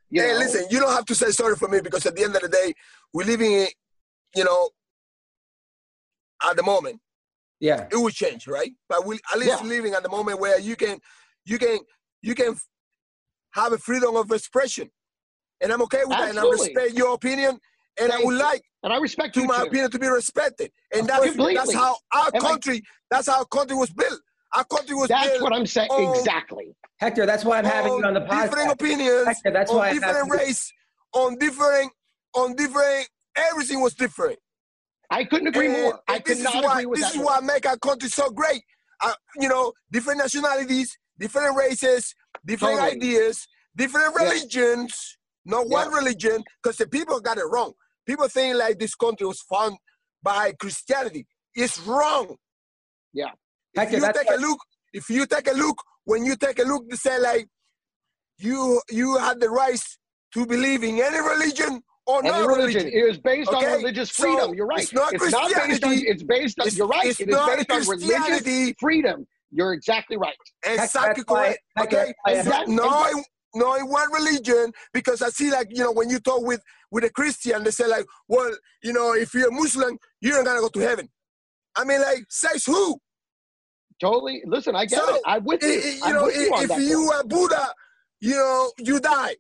[0.10, 0.40] You hey, know?
[0.40, 2.50] listen, you don't have to say sorry for me because at the end of the
[2.50, 2.74] day,
[3.14, 3.68] we're living in,
[4.36, 4.70] you know,
[6.44, 7.00] at the moment,
[7.60, 7.88] Yeah.
[7.92, 8.72] it will change, right?
[8.90, 9.68] But we at least Yeah.
[9.68, 11.00] living at the moment where you can,
[11.46, 11.80] you can,
[12.22, 12.56] you can
[13.54, 14.90] have a freedom of expression,
[15.62, 17.60] and I'm okay with that, and I respect your opinion,
[18.00, 18.40] and I would you.
[18.40, 19.66] like and I respect to my too.
[19.68, 23.40] opinion to be respected, and that's course, that's how our And I- country, that's how
[23.40, 24.20] our country was built.
[24.54, 25.90] Our country was That's built what I'm saying.
[25.90, 26.76] on- exactly.
[27.00, 28.44] Hector, that's why I'm having you on the podcast.
[28.50, 30.72] different opinions, Hector, that's on why I'm different race,
[31.14, 31.92] on different,
[32.34, 33.08] on different.
[33.38, 34.38] Everything was different.
[35.10, 36.02] I couldn't agree And- more.
[36.08, 37.26] I could this not is why, agree with This is more.
[37.28, 38.62] what make our country so great.
[39.00, 42.16] Uh, you know, different nationalities, different races,
[42.46, 42.98] different Totally.
[42.98, 44.24] ideas, different Yeah.
[44.24, 45.18] religions.
[45.54, 47.72] Not one religion, because the people got it wrong.
[48.06, 49.78] People think like this country was found
[50.22, 51.26] by Christianity.
[51.56, 52.28] It's wrong.
[53.14, 53.32] Yeah.
[53.74, 54.60] If you take a look,
[54.94, 57.48] if you take a look, when you take a look, they say like,
[58.38, 59.98] you you have the rights
[60.34, 62.88] to believe in any religion or Any no religion.
[62.88, 63.66] It is based Okay?
[63.74, 64.54] on religious So, freedom.
[64.56, 64.84] You're right.
[64.84, 65.94] it's not based on.
[66.12, 66.68] It's based on.
[66.68, 67.06] It's- you're right.
[67.06, 68.76] it's It is not based on religious Christianity.
[68.80, 69.28] freedom.
[69.52, 70.36] You're exactly right.
[70.66, 71.60] Exactly correct.
[71.80, 72.14] Okay.
[72.26, 73.24] I- It's not- and no, in,
[73.56, 77.04] no, in one religion, because I see like you know when you talk with with
[77.04, 78.52] a Christian, they say like, well,
[78.84, 81.10] you know, if you're a Muslim, you're not gonna go to heaven.
[81.76, 82.98] I mean, like, says who?
[84.02, 84.42] Totally.
[84.46, 85.22] Listen, I get So, it.
[85.26, 85.74] I'm with I- you.
[85.74, 87.14] I- you I'm know, you if you point.
[87.14, 87.74] are Buddha,
[88.20, 89.36] you know, you die.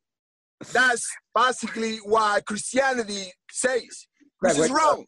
[0.71, 3.81] That's basically what Christianity says,
[4.39, 5.05] which Greg, is what- wrong.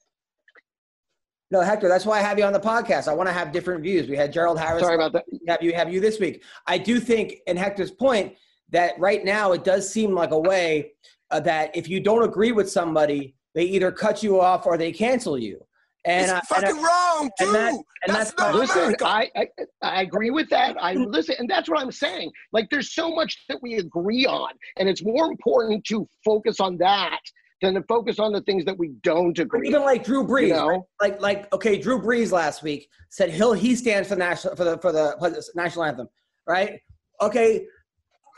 [1.54, 3.08] No, Hector, that's why I have you on the podcast.
[3.08, 4.10] I want to have different views.
[4.10, 4.82] We had Gerald Harris.
[4.82, 5.26] Sorry about that.
[5.48, 6.42] have you have you this week.
[6.66, 8.34] I do think, in Hector's point,
[8.72, 10.94] that right now it does seem like a way
[11.30, 14.92] uh, that if you don't agree with somebody, they either cut you off or they
[14.92, 15.64] cancel you.
[16.06, 17.46] And, it's I- and I- fucking wrong too.
[17.46, 17.74] and that-
[18.08, 19.06] and that's, that's not Listen, America.
[19.08, 19.48] I, I
[19.84, 20.76] I agree with that.
[20.82, 22.32] I listen, and that's what I'm saying.
[22.52, 26.78] Like, there's so much that we agree on, and it's more important to focus on
[26.80, 27.20] that
[27.64, 29.68] than to focus on the things that we don't But agree.
[29.70, 30.68] even like Drew Brees, you know?
[30.68, 30.82] right?
[31.02, 34.64] like like okay, Drew Brees last week said he'll he stands for the national for
[34.66, 36.08] the for the national anthem,
[36.48, 36.80] right?
[37.22, 37.66] Okay,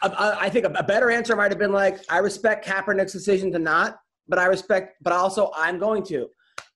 [0.04, 3.12] I- I, I think a, a better answer might have been like I respect Kaepernick's
[3.14, 3.98] decision to not,
[4.28, 6.28] but I respect, but also I'm going to,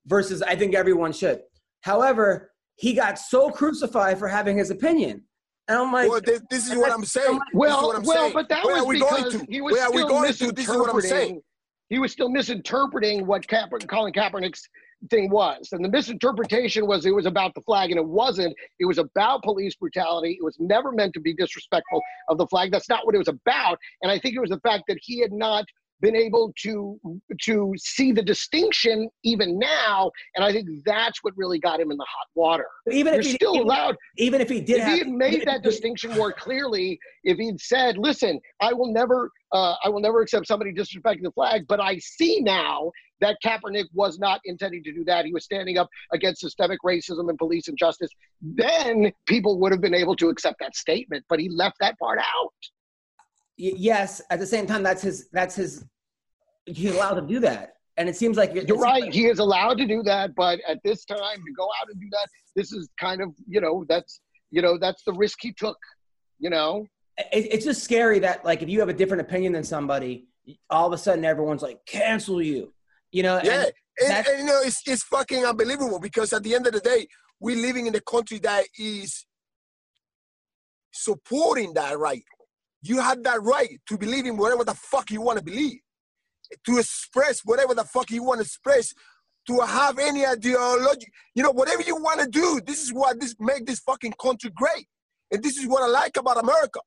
[0.07, 1.41] versus I think everyone should.
[1.81, 5.23] However, he got so crucified for having his opinion,
[5.67, 7.33] and I'm like, well, this, this is what I'm saying.
[7.33, 8.33] this is Well, what I'm well, saying.
[8.33, 9.51] but that Where was are we because going to?
[9.51, 10.51] he was Where are we still going to?
[10.51, 11.11] This is what I'm saying.
[11.35, 11.41] misinterpreting.
[11.89, 14.67] He was still misinterpreting what Kaeper, Colin Kaepernick's
[15.09, 18.55] thing was, and the misinterpretation was it was about the flag, and it wasn't.
[18.79, 20.37] It was about police brutality.
[20.39, 22.71] It was never meant to be disrespectful of the flag.
[22.71, 23.79] That's not what it was about.
[24.01, 25.65] And I think it was the fact that he had not
[26.01, 26.99] been able to
[27.41, 31.97] to see the distinction even now, and I think that's what really got him in
[31.97, 32.65] the hot water.
[32.91, 33.95] Even You're if he still even, allowed.
[34.17, 37.59] even if he did If have, he had made that distinction more clearly, if he'd
[37.59, 41.79] said, "Listen, I will never, uh, I will never accept somebody disrespecting the flag," but
[41.79, 42.91] I see now
[43.21, 45.25] that Kaepernick was not intending to do that.
[45.25, 48.09] He was standing up against systemic racism and police injustice.
[48.41, 52.19] Then people would have been able to accept that statement, but he left that part
[52.19, 52.53] out.
[53.59, 55.83] Y- yes at the same time that's his that's his
[56.65, 59.03] he's allowed to do that and it seems like it You're right.
[59.03, 61.99] like- He is allowed to do that, but at this time to go out and
[61.99, 65.51] do that, this is kind of you know that's you know that's the risk he
[65.51, 65.77] took.
[66.39, 66.85] You know,
[67.17, 70.27] it, it's just scary that like if you have a different opinion than somebody
[70.69, 72.73] all of a sudden everyone's like cancel you
[73.11, 76.55] you know Yeah, and and, and, you know it's it's fucking unbelievable because at the
[76.55, 77.05] end of the day,
[77.41, 79.25] we're living in a country that is
[80.93, 82.23] supporting that right.
[82.81, 85.79] You have that right to believe in whatever the fuck you want to believe,
[86.65, 88.93] to express whatever the fuck you want to express,
[89.47, 91.07] to have any ideology.
[91.35, 92.61] You know, whatever you want to do.
[92.65, 94.87] This is what this make this fucking country great,
[95.31, 96.79] and this is what I like about America.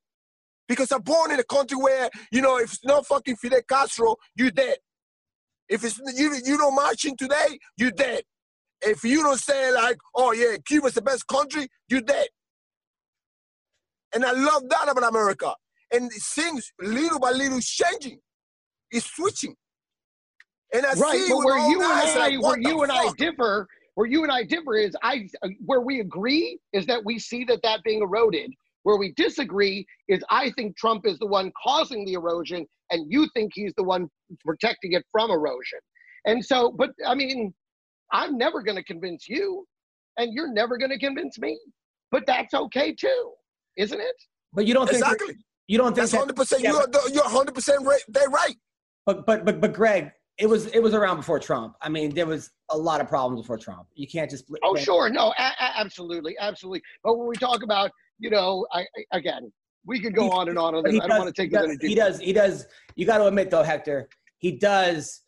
[0.67, 4.15] Because I'm born in a country where you know if it's not fucking Fidel Castro,
[4.35, 4.77] you're dead.
[5.69, 8.23] If it's you, you don't marching today, you're dead.
[8.81, 12.27] If you don't say like, oh yeah, Cuba's the best country, you're dead.
[14.13, 15.53] And I love that about America.
[15.93, 18.19] And things little by little changing.
[18.91, 19.55] It's switching.
[20.73, 21.19] And I right?
[21.19, 23.67] see But where you and eyes, I, like, where what the you and I differ,
[23.93, 25.27] where you and I differ is I,
[25.65, 28.51] where we agree is that we see that that being eroded.
[28.81, 33.29] Where we disagree is I think Trump is the one causing the erosion, and you
[33.33, 34.09] think he's the one
[34.43, 35.79] protecting it from erosion.
[36.25, 37.53] And so, but I mean,
[38.11, 39.65] I'm never going to convince you,
[40.17, 41.57] and you're never going to convince me.
[42.11, 43.31] But that's okay too,
[43.77, 44.15] isn't it?
[44.53, 45.35] but you don't think Exactly.
[45.67, 46.63] You don't think That's hundred percent.
[46.63, 48.01] You're you're hundred percent right.
[48.07, 48.55] They're right.
[49.05, 52.25] but but but but greg it was it was around before trump i mean there
[52.25, 55.09] was a lot of problems before trump you can't just Oh, sure.
[55.09, 56.35] No, a- a- absolutely.
[56.39, 56.81] Absolutely.
[57.03, 59.51] But when we talk about, you know, I, I again,
[59.85, 60.99] we could go He- on and on on this.
[60.99, 63.61] I don't want to take does, he does he does you got to admit though
[63.63, 64.09] hector
[64.39, 65.21] he does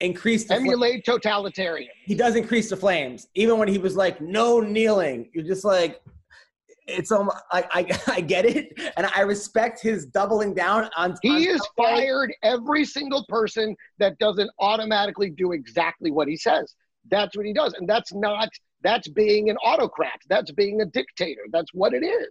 [0.00, 1.90] increase the fl- totalitarian.
[2.04, 6.00] he does increase the flames even when he was like no kneeling you're just like
[6.86, 11.16] it's almost I, I I get it, and I respect his doubling down on.
[11.22, 16.74] He on has fired every single person that doesn't automatically do exactly what he says.
[17.10, 17.74] That's what he does.
[17.74, 18.48] And that's not,
[18.82, 20.20] that's being an autocrat.
[20.28, 21.42] That's being a dictator.
[21.52, 22.30] That's what it is.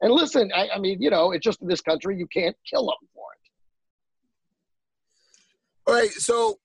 [0.00, 2.86] And listen, I, I mean, you know, it's just in this country, you can't kill
[2.86, 2.94] them.
[5.86, 6.10] All right.
[6.10, 6.56] So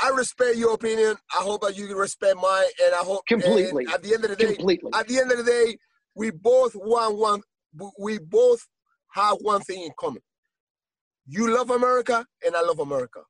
[0.00, 1.16] I respect your opinion.
[1.38, 3.86] I hope that you can respect mine, and I hope Completely.
[3.92, 4.90] at the end of the day, Completely.
[4.94, 5.76] at the end of the day,
[6.14, 7.40] we both want one.
[7.98, 8.60] We both
[9.12, 10.22] have one thing in common.
[11.26, 13.20] You love America, and I love America,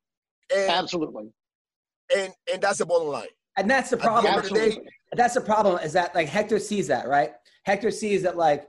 [0.55, 1.31] and Absolutely.
[2.15, 3.27] and and that's the bottom line.
[3.57, 4.33] and that's the At the problem.
[4.33, 4.77] end of the day,
[5.13, 7.31] that's the problem is that like Hector sees that right.
[7.63, 8.67] Hector sees that like,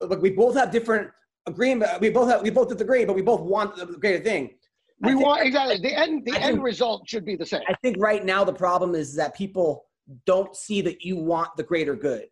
[0.00, 1.10] look, we both have different
[1.46, 2.00] agreement.
[2.00, 4.54] We both have we both disagree, but we both want the greater thing.
[5.02, 5.78] I We think- want, exactly.
[5.78, 7.62] The end, the I end think- result should be the same.
[7.68, 9.86] I think right now the problem is that people
[10.26, 12.26] don't see that you want the greater good.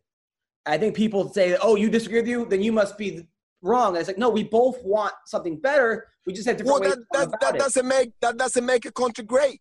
[0.66, 3.26] I think people say, "Oh, you disagree with you, then you must be
[3.62, 6.06] wrong." And it's like, no, we both want something better.
[6.26, 6.96] We just have different well, ways.
[6.96, 7.58] that of going that, about that it.
[7.58, 9.60] doesn't make that doesn't make a country great.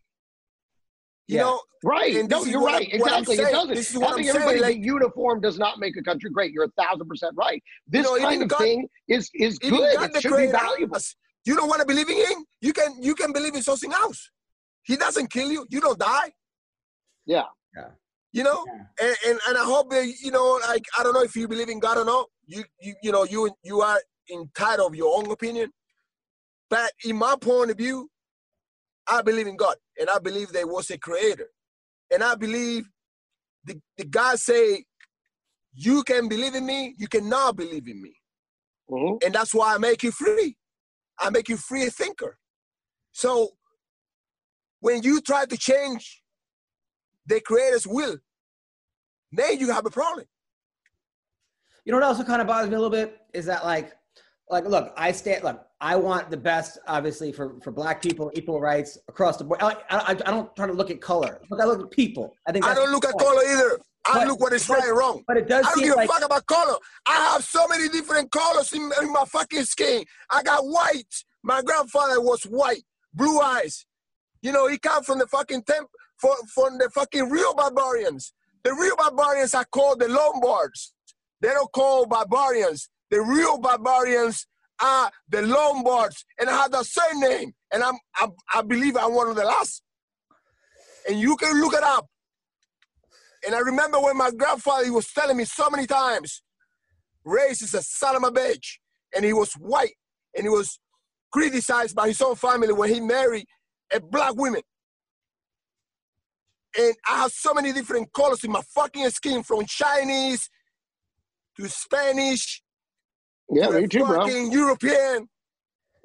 [1.28, 1.42] You Yeah.
[1.44, 2.14] know, Right.
[2.18, 2.90] And No, you're right.
[2.92, 3.36] I'm- what I'm exactly.
[3.46, 3.74] It doesn't.
[3.74, 6.52] This is what Having I'm saying, everybody like- uniform does not make a country great.
[6.52, 7.64] You're a thousand percent right.
[7.88, 9.72] This know, kind of God- thing is is good.
[9.96, 10.98] God It should be valuable.
[10.98, 11.16] us.
[11.50, 12.46] You don't want to believe in him.
[12.62, 14.30] You can you can believe in something else.
[14.84, 15.66] He doesn't kill you.
[15.72, 16.32] You don't die.
[17.26, 17.48] Yeah.
[17.76, 17.90] Yeah.
[18.32, 18.60] You know,
[19.02, 21.70] and, and and I hope that you know, like I don't know if you believe
[21.70, 22.28] in God or not.
[22.46, 24.00] You you you know you you are
[24.32, 25.72] entitled of your own opinion.
[26.70, 28.12] But in my point of view,
[29.08, 31.50] I believe in God, and I believe there was a creator,
[32.14, 32.84] and I believe
[33.66, 34.86] the the God say,
[35.74, 38.14] you can believe in me, you cannot believe in me
[38.92, 39.24] Mhm.
[39.24, 40.56] and that's why I make you free.
[41.20, 42.38] I make you free thinker.
[43.12, 43.52] So
[44.80, 46.22] when you try to change
[47.26, 48.18] the creator's will,
[49.32, 50.26] then you have a problem.
[51.86, 53.94] You know what also kind of bothers me a little bit is that like,
[54.50, 55.66] like look, I stand look.
[55.82, 59.62] I want the best, obviously, for for Black people, equal rights across the board.
[59.62, 61.40] I, I, I don't try to look at color.
[61.50, 62.36] Look, I look at people.
[62.48, 63.80] I think I don't look at color either.
[64.10, 65.24] I But- look what is right and wrong.
[65.28, 66.78] But it does I don't give like a fuck about color.
[67.06, 70.04] I have so many different colors in, in my fucking skin.
[70.30, 71.14] I got white.
[71.44, 72.84] My grandfather was white,
[73.14, 73.86] blue eyes.
[74.42, 78.34] You know, he come from the fucking temp, from, from the fucking real barbarians.
[78.64, 80.94] The real barbarians are called the Lombards.
[81.42, 82.90] They don't call barbarians.
[83.12, 84.48] The real barbarians
[84.82, 89.30] are the Lombards, and I have the surname, and I'm I, I believe I'm one
[89.30, 89.82] of the last.
[91.08, 92.08] And you can look it up.
[93.46, 96.42] And I remember when my grandfather he was telling me so many times,
[97.24, 98.78] race is a son of a bitch,
[99.16, 99.96] and he was white,
[100.36, 100.80] and he was
[101.32, 103.46] criticized by his own family when he married
[103.94, 104.62] a black woman.
[106.78, 110.50] And I have so many different colors in my fucking skin, from Chinese
[111.58, 112.62] to Spanish,
[113.52, 114.20] Yeah, to me too, bro.
[114.22, 115.28] fucking European,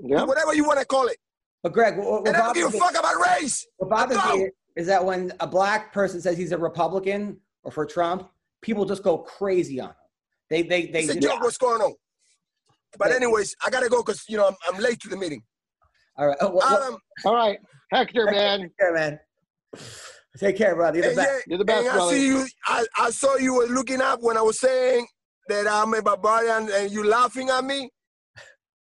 [0.00, 0.24] Yeah.
[0.24, 1.16] whatever you want to call it.
[1.62, 3.66] But Greg, what, what And I don't give a fuck about race.
[3.78, 4.52] what bothers me don't.
[4.76, 8.28] Is that when a black person says he's a Republican or for Trump,
[8.62, 9.94] people just go crazy on him.
[10.50, 11.00] They they they.
[11.00, 11.94] It's a you know- joke what's going on.
[12.98, 13.16] But Yeah.
[13.16, 15.42] anyways, I gotta go because you know I'm, I'm late to the meeting.
[16.16, 16.36] all right.
[16.40, 17.58] Oh, what, what, Adam, All right,
[17.90, 18.60] Hector, man.
[18.60, 19.20] take care, man.
[20.38, 20.98] Take care, brother.
[20.98, 21.28] You're the best.
[21.30, 22.46] yeah, You're the best, and I see you.
[22.66, 25.06] I, I saw you were looking up when I was saying
[25.48, 27.90] that I'm a barbarian, and you laughing at me.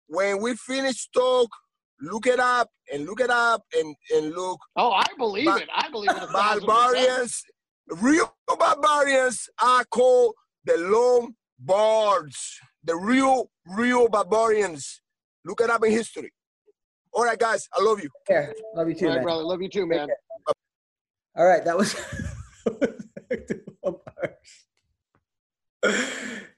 [0.08, 1.48] When we finish talk,
[2.00, 4.60] look it up and look it up and and look.
[4.76, 5.68] Oh, I believe Ba- it.
[5.74, 6.16] I believe it.
[6.16, 6.66] a thousand percent.
[6.66, 7.42] Barbarians,
[7.88, 10.34] real barbarians are called
[10.64, 12.60] the Lombards.
[12.84, 15.00] The real, real barbarians.
[15.44, 16.32] Look it up in history.
[17.12, 18.10] All right, guys, I love you.
[18.28, 18.50] Yeah.
[18.74, 19.24] Love you too, All right, man.
[19.24, 19.42] brother.
[19.42, 20.08] Love you too, man.
[21.36, 21.94] All right, that was.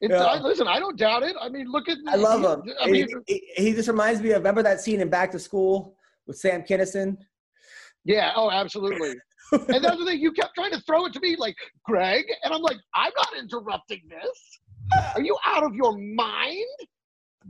[0.00, 0.22] Yeah.
[0.22, 1.34] I, listen, I don't doubt it.
[1.40, 1.98] I mean, look at.
[2.06, 2.72] I love him.
[2.80, 6.38] I mean, he, just reminds me of remember that scene in Back to School with
[6.38, 7.16] Sam Kinison.
[8.04, 8.32] yeah.
[8.36, 9.14] Oh, absolutely.
[9.52, 10.20] and that's the thing.
[10.20, 13.28] You kept trying to throw it to me, like Greg, and I'm like, I'm not
[13.38, 14.60] interrupting this.
[15.14, 16.64] Are you out of your mind?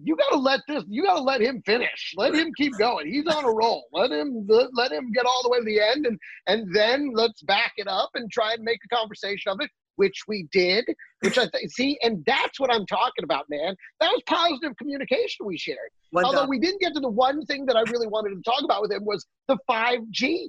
[0.02, 0.84] You got to let this.
[0.88, 2.14] You got to let him finish.
[2.16, 3.08] Let him keep going.
[3.08, 3.84] He's on a roll.
[3.92, 4.46] Let him.
[4.48, 7.72] Let, let him get all the way to the end, and and then let's back
[7.76, 10.84] it up and try and make a conversation of it, which we did.
[11.20, 13.74] Which I th- see, and that's what I'm talking about, man.
[14.00, 15.90] That was positive communication we shared.
[16.24, 18.82] Although we didn't get to the one thing that I really wanted to talk about
[18.82, 20.46] with him was the 5G.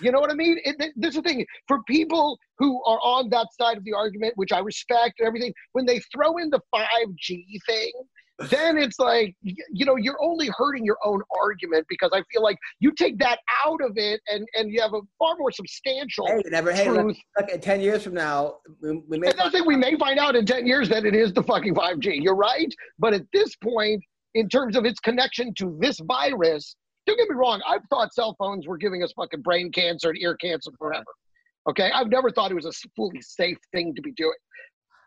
[0.00, 0.58] You know what I mean?
[0.64, 3.92] It, th- this is the thing for people who are on that side of the
[3.92, 5.52] argument, which I respect and everything.
[5.72, 7.92] When they throw in the 5G thing,
[8.50, 12.56] then it's like you know you're only hurting your own argument because I feel like
[12.80, 16.42] you take that out of it and and you have a far more substantial hey,
[16.46, 16.72] never.
[16.72, 17.18] Hey, look, truth.
[17.38, 19.32] look, in ten years from now, we, we may.
[19.32, 22.22] Think we may find out in 10 years that it is the fucking 5G.
[22.22, 22.72] You're right.
[22.98, 24.02] But at this point,
[24.34, 26.76] in terms of its connection to this virus,
[27.06, 30.18] don't get me wrong, I've thought cell phones were giving us fucking brain cancer and
[30.18, 31.04] ear cancer forever.
[31.68, 31.90] Okay?
[31.94, 34.32] I've never thought it was a fully safe thing to be doing.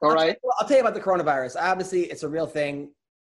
[0.02, 1.56] All I'll tell you- I'll tell you about the coronavirus.
[1.60, 2.92] Obviously, it's a real thing.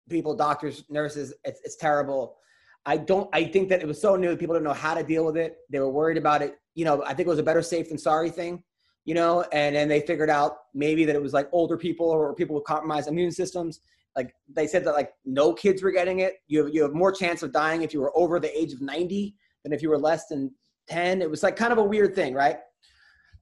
[0.09, 2.37] People, doctors, nurses, it's, it's terrible.
[2.85, 3.29] I don't.
[3.33, 4.37] I think that it was so new.
[4.37, 5.57] People didn't know how to deal with it.
[5.69, 6.59] They were worried about it.
[6.75, 8.63] You know, I think it was a better safe than sorry thing.
[9.05, 12.33] You know, and then they figured out maybe that it was like older people or
[12.35, 13.81] people with compromised immune systems.
[14.15, 16.35] Like they said that like no kids were getting it.
[16.47, 18.81] You have you have more chance of dying if you were over the age of
[18.81, 20.51] ninety than if you were less than
[20.87, 21.21] ten.
[21.21, 22.59] It was like kind of a weird thing, right?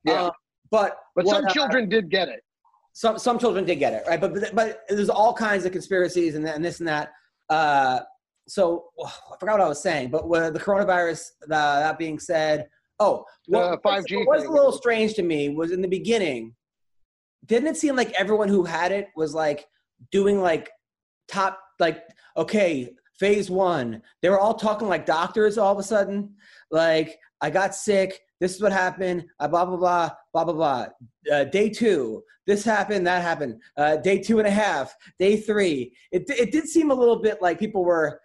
[0.05, 0.24] Yeah.
[0.24, 0.32] Uh,
[0.72, 2.41] but But some children did get it.
[2.94, 4.22] Some some children did get it right?
[4.22, 7.12] But but, but there's all kinds of conspiracies and, and this and that.
[7.50, 8.02] Uh
[8.48, 12.68] so i forgot what i was saying but with the coronavirus uh, that being said
[13.00, 16.56] oh The what, 5G what was a little strange to me was in the beginning
[17.46, 19.66] didn't it seem like everyone who had it was like
[20.12, 20.70] doing like
[21.28, 22.04] top like
[22.38, 26.34] okay phase one they were all talking like doctors all of a sudden?
[26.72, 30.86] Like i got sick this is what happened uh, blah blah blah blah blah blah
[31.32, 33.61] uh, day two this happened that happened.
[33.78, 35.95] Uh, day two and a half day three.
[36.11, 38.19] It, it did seem a little bit like people were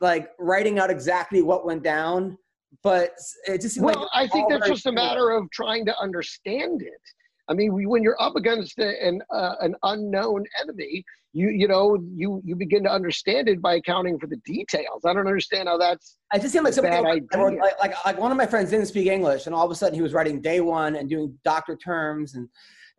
[0.00, 2.38] like writing out exactly what went down
[2.82, 3.12] but
[3.46, 6.82] it just seemed Well, like I think that's just a matter of trying to understand
[6.82, 7.00] it.
[7.48, 11.04] I mean, when you're up against an uh, an unknown enemy,
[11.36, 15.04] you you know you you begin to understand it by accounting for the details.
[15.04, 18.30] I don't understand how that's I just seemed like somebody bad like, like, like one
[18.30, 20.60] of my friends didn't speak English, and all of a sudden he was writing day
[20.60, 22.48] one and doing doctor terms, and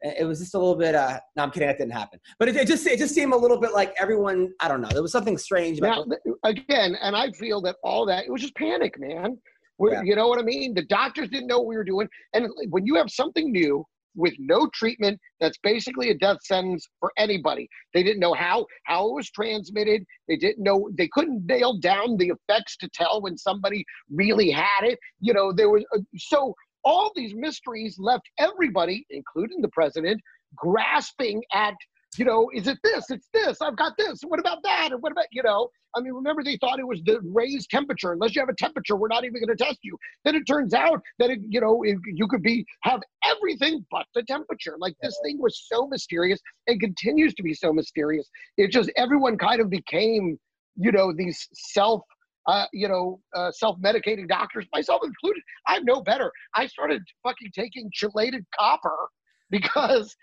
[0.01, 0.93] it was just a little bit.
[0.93, 1.67] Uh, no, I'm kidding.
[1.67, 2.19] That didn't happen.
[2.37, 4.53] But it, it just it just seemed a little bit like everyone.
[4.59, 4.89] I don't know.
[4.91, 6.17] There was something strange now about.
[6.23, 6.95] th- again.
[7.01, 9.37] And I feel that all that it was just panic, man.
[9.79, 10.01] Yeah.
[10.03, 10.73] You know what I mean?
[10.73, 13.83] The doctors didn't know what we were doing, and when you have something new
[14.17, 17.69] with no treatment, that's basically a death sentence for anybody.
[17.93, 20.03] They didn't know how how it was transmitted.
[20.27, 24.83] They didn't know they couldn't nail down the effects to tell when somebody really had
[24.83, 24.99] it.
[25.21, 26.53] You know, there was uh, so
[26.83, 30.19] all these mysteries left everybody, including the president,
[30.55, 31.75] grasping at.
[32.17, 33.09] You know, is it this?
[33.09, 33.61] It's this.
[33.61, 34.21] I've got this.
[34.25, 34.89] What about that?
[34.91, 35.69] And what about you know?
[35.95, 38.13] I mean, remember they thought it was the raised temperature.
[38.13, 39.97] Unless you have a temperature, we're not even going to test you.
[40.25, 44.05] Then it turns out that it, you know it, you could be have everything but
[44.15, 44.75] the temperature.
[44.79, 48.29] Like this thing was so mysterious and continues to be so mysterious.
[48.57, 50.39] It just everyone kind of became
[50.77, 52.01] you know, these self,
[52.45, 55.41] uh, you know, uh, self-medicating doctors, myself included.
[55.67, 56.31] I'm no better.
[56.55, 59.09] I started fucking taking chelated copper
[59.49, 60.15] because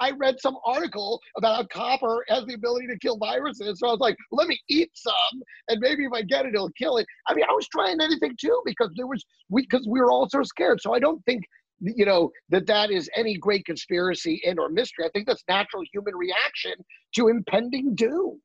[0.00, 3.80] I read some article about how copper has the ability to kill viruses.
[3.80, 6.70] So I was like, let me eat some, and maybe if I get it, it'll
[6.70, 7.06] kill it.
[7.26, 10.28] I mean, I was trying anything too because there was we because we were all
[10.28, 10.80] so scared.
[10.80, 11.44] So I don't think
[11.80, 15.04] you know that that is any great conspiracy and or mystery.
[15.04, 16.74] I think that's natural human reaction
[17.16, 18.40] to impending doom.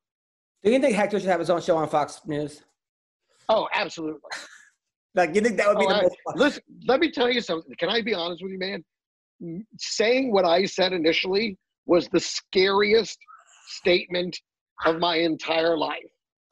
[0.64, 2.64] Do you think Hector should have his own show on Fox News?
[3.50, 4.22] Oh, absolutely.
[5.16, 6.36] like you think that would be oh, the I, most fun?
[6.38, 7.74] Listen, let me tell you something.
[7.78, 8.84] Can I be honest with you, man?
[9.78, 13.18] Saying what I said initially was the scariest
[13.68, 14.38] statement
[14.86, 16.04] of my entire life.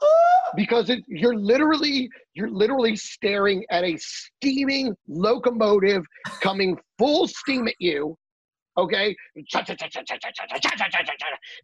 [0.54, 6.04] Because it, you're literally you're literally staring at a steaming locomotive
[6.42, 8.18] coming full steam at you
[8.78, 9.16] okay?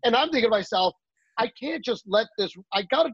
[0.03, 0.93] And i'm thinking to myself
[1.37, 3.09] i can't just let this i gotta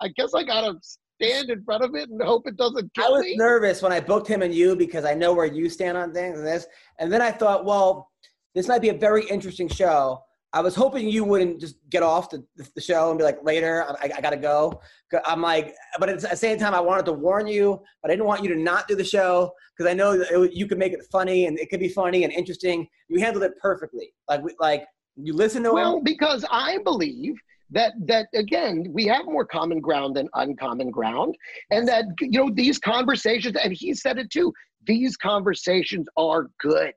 [0.00, 0.74] i guess i gotta
[1.20, 3.92] stand in front of it and hope it doesn't kill I was me nervous when
[3.92, 6.66] I booked him and you because I know where you stand on things and this.
[6.98, 8.10] And then I thought, well,
[8.54, 10.20] this might be a very interesting show.
[10.52, 12.44] I was hoping you wouldn't just get off the,
[12.76, 14.80] the show and be like, later, I, I got to go.
[15.26, 18.26] I'm like, but at the same time, I wanted to warn you, but I didn't
[18.26, 21.00] want you to not do the show because I know it, you could make it
[21.10, 22.86] funny and it could be funny and interesting.
[23.08, 24.14] You handled it perfectly.
[24.28, 24.84] Like, like
[25.16, 26.04] you listen to well, him.
[26.04, 27.34] because I believe
[27.70, 31.36] that that again we have more common ground than uncommon ground.
[31.70, 34.52] And that you know these conversations and he said it too
[34.86, 36.92] these conversations are good.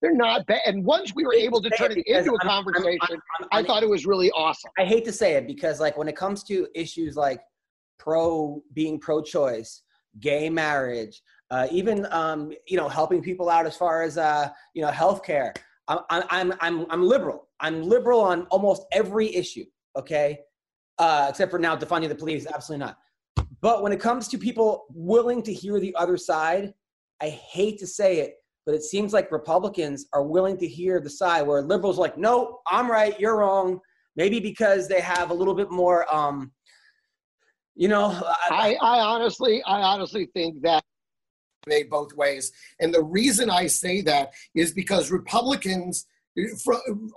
[0.00, 0.60] They're not bad.
[0.66, 3.66] And once we were able to turn it into a conversation I'm, I'm, I'm, i
[3.66, 4.70] thought it was really awesome.
[4.78, 7.40] I hate to say it because like when it comes to issues like
[7.98, 9.82] pro being pro-choice
[10.20, 14.82] gay marriage uh, even um, you know helping people out as far as uh, you
[14.82, 15.52] know healthcare
[15.88, 17.48] I'm, I'm, I'm, I'm liberal.
[17.60, 19.64] I'm liberal on almost every issue
[19.96, 20.40] okay?
[20.98, 22.98] Uh, except for now defunding the police, absolutely not.
[23.60, 26.72] But when it comes to people willing to hear the other side,
[27.20, 28.34] I hate to say it,
[28.64, 32.18] but it seems like Republicans are willing to hear the side where liberals are like,
[32.18, 33.80] no, I'm right, you're wrong.
[34.16, 36.50] Maybe because they have a little bit more, um,
[37.74, 38.18] you know.
[38.50, 40.82] I, I honestly, I honestly think that
[41.66, 46.06] made both ways, and the reason I say that is because Republicans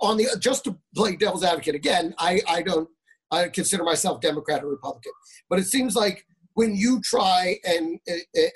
[0.00, 2.88] on the just to play devil's advocate again, I I don't
[3.30, 5.12] I consider myself Democrat or Republican,
[5.48, 7.98] but it seems like when you try and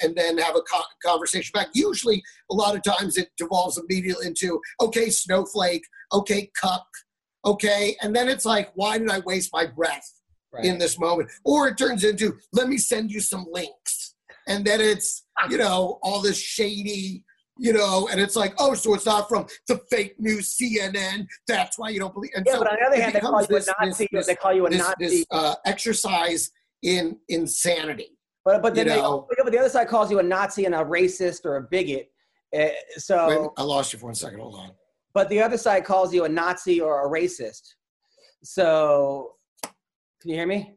[0.03, 0.63] and then have a
[1.05, 6.87] conversation back, usually a lot of times it devolves immediately into okay snowflake, okay cuck,
[7.45, 10.11] okay, and then it's like why did I waste my breath
[10.53, 10.65] right.
[10.65, 11.31] in this moment?
[11.45, 14.15] Or it turns into let me send you some links,
[14.49, 17.24] and then it's you know all this shady
[17.57, 21.27] you know, and it's like, oh, so it's not from the fake news CNN.
[21.47, 22.33] That's why you don't believe.
[22.35, 24.09] And yeah, so but on the other hand, they call you this, a Nazi.
[24.11, 24.95] This, they call you a this, Nazi.
[25.01, 26.51] This, uh, exercise
[26.83, 28.19] in insanity.
[28.45, 31.45] But but then they, but the other side calls you a Nazi and a racist
[31.45, 32.11] or a bigot.
[32.55, 34.41] Uh, so Wait, I lost you for one second.
[34.41, 34.71] Hold on.
[35.15, 37.75] But the other side calls you a Nazi or a racist.
[38.43, 39.33] So,
[40.21, 40.75] can you hear me?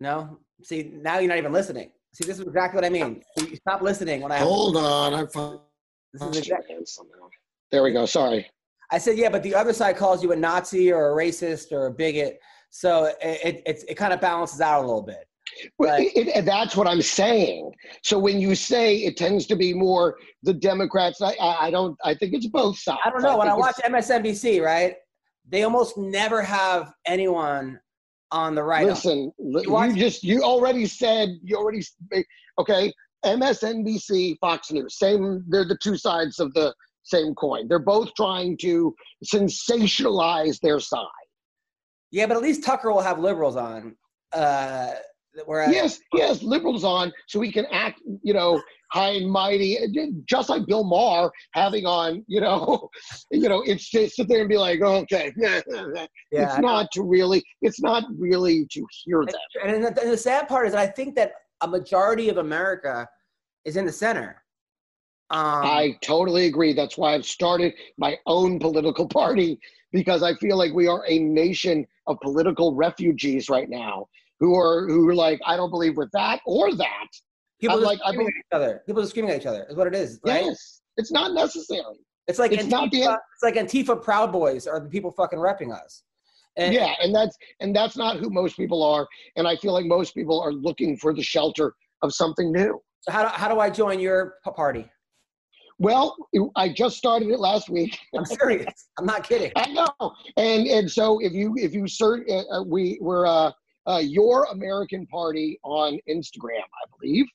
[0.00, 0.40] No.
[0.62, 1.92] See, now you're not even listening.
[2.14, 3.22] See, this is exactly what I mean.
[3.36, 5.14] You stop listening when I hold on.
[5.14, 5.58] I'm fine.
[6.12, 6.76] This is Exactly,
[7.72, 8.06] there we go.
[8.06, 8.48] Sorry.
[8.92, 11.86] I said, yeah, but the other side calls you a Nazi or a racist or
[11.86, 12.38] a bigot,
[12.70, 15.26] so it it, it, kind of balances out a little bit.
[15.78, 17.72] Well, it, it, that's what I'm saying.
[18.04, 21.96] So when you say it tends to be more the Democrats, I, I, I don't.
[22.04, 23.00] I think it's both sides.
[23.04, 23.30] I don't know.
[23.30, 24.94] I when I watch MSNBC, right,
[25.48, 27.80] they almost never have anyone
[28.34, 28.84] on the right.
[28.84, 31.82] Listen, you, you just you already said you already
[32.58, 32.92] okay.
[33.24, 35.44] MSNBC, Fox News, same.
[35.48, 36.74] They're the two sides of the
[37.04, 37.68] same coin.
[37.68, 38.94] They're both trying to
[39.24, 41.06] sensationalize their side.
[42.10, 43.96] Yeah, but at least Tucker will have liberals on.
[44.30, 44.90] Uh,
[45.46, 48.60] whereas, yes, yes, liberals on, so we can act, you know,
[48.92, 49.78] high and mighty,
[50.26, 52.88] just like Bill Maher having on, you know,
[53.30, 55.60] you know, it's to sit there and be like, oh, okay, yeah,
[56.30, 59.36] it's not to really, it's not really to hear that.
[59.64, 63.08] And, and, the, and the sad part is, I think that a majority of America
[63.64, 64.42] is in the center.
[65.30, 66.74] Um, I totally agree.
[66.74, 69.58] That's why I've started my own political party
[69.90, 74.06] because I feel like we are a nation of political refugees right now
[74.44, 77.08] who are who are like, I don't believe with that or that.
[77.60, 78.82] People are like, screaming at each other.
[78.86, 79.66] People are screaming at each other.
[79.70, 80.20] Is what it is.
[80.26, 80.44] Right?
[80.44, 81.82] Yes, it's not necessary.
[82.26, 85.38] It's like it's Antifa, not the, it's like Antifa Proud Boys are the people fucking
[85.38, 86.02] repping us.
[86.56, 89.08] And, yeah, and that's and that's not who most people are.
[89.36, 92.80] And I feel like most people are looking for the shelter of something new.
[93.00, 94.90] So how do, how do I join your party?
[95.78, 96.16] Well,
[96.54, 97.98] I just started it last week.
[98.16, 98.88] I'm serious.
[98.98, 99.52] I'm not kidding.
[99.56, 100.14] I know.
[100.36, 103.50] And and so if you if you search, uh, uh we we're uh,
[103.86, 107.26] uh, Your American Party on Instagram, I believe.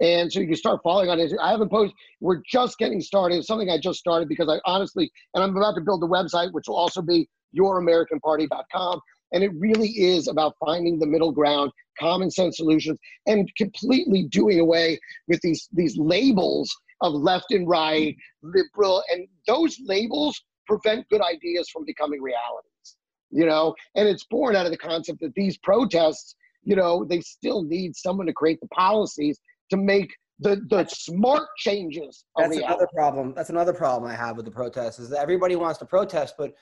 [0.00, 1.32] And so you can start following on it.
[1.40, 1.96] I haven't posted.
[2.20, 3.36] We're just getting started.
[3.36, 6.52] It's something I just started because I honestly, and I'm about to build a website,
[6.52, 7.28] which will also be
[7.58, 9.00] youramericanparty.com.
[9.32, 14.60] And it really is about finding the middle ground, common sense solutions, and completely doing
[14.60, 14.98] away
[15.28, 21.68] with these these labels of left and right, liberal, and those labels prevent good ideas
[21.70, 22.96] from becoming realities.
[23.36, 27.20] You know, and it's born out of the concept that these protests, you know, they
[27.20, 29.38] still need someone to create the policies
[29.70, 32.24] to make the the smart changes.
[32.36, 33.34] That's another problem.
[33.36, 36.54] That's another problem I have with the protests is that everybody wants to protest, but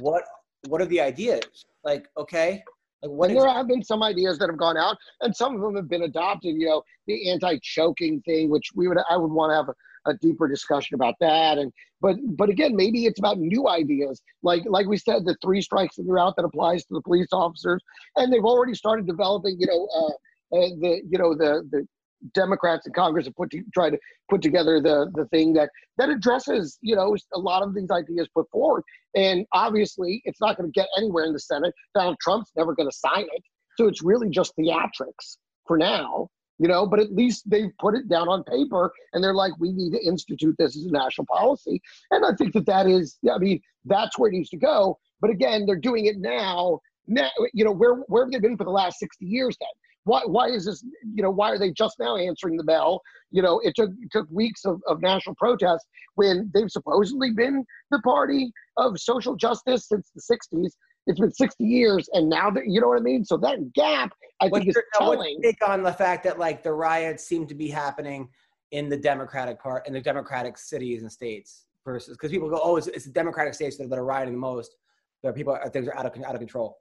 [0.00, 0.24] what
[0.68, 1.66] what are the ideas?
[1.84, 2.62] Like, okay,
[3.02, 3.28] like what?
[3.28, 6.04] there have been some ideas that have gone out, and some of them have been
[6.04, 6.54] adopted.
[6.56, 9.74] You know, the anti-choking thing, which we would I would want to have a,
[10.06, 11.58] a deeper discussion about that.
[11.58, 15.62] And but but again, maybe it's about new ideas, like like we said, the three
[15.62, 17.82] strikes and you're out that applies to the police officers,
[18.16, 19.56] and they've already started developing.
[19.58, 21.86] You know, uh, uh, the you know the the
[22.34, 23.98] Democrats in Congress have put to, try to
[24.30, 28.28] put together the the thing that that addresses you know a lot of these ideas
[28.34, 28.82] put forward.
[29.16, 31.72] And obviously, it's not going to get anywhere in the Senate.
[31.94, 33.42] Donald Trump's never going to sign it,
[33.76, 35.36] so it's really just theatrics
[35.66, 36.28] for now.
[36.58, 39.72] You know, but at least they've put it down on paper, and they're like, we
[39.72, 41.82] need to institute this as a national policy.
[42.12, 44.98] And I think that that is, I mean, that's where it needs to go.
[45.20, 46.78] But again, they're doing it now.
[47.08, 49.56] Now, you know, where where have they been for the last sixty years?
[49.60, 49.68] Then
[50.04, 53.02] why, why is this, you know, why are they just now answering the bell?
[53.30, 57.64] You know, it took, it took weeks of, of national protest when they've supposedly been
[57.90, 60.70] the party of social justice since the 60s.
[61.06, 63.24] It's been 60 years, and now that you know what I mean.
[63.24, 65.40] So that gap, I what's think, your, is telling.
[65.42, 68.28] take on the fact that like the riots seem to be happening
[68.70, 72.76] in the Democratic part in the Democratic cities and states versus because people go, oh,
[72.76, 74.76] it's, it's the Democratic states that, that are rioting the most.
[75.22, 76.78] There are people things are out of out of control.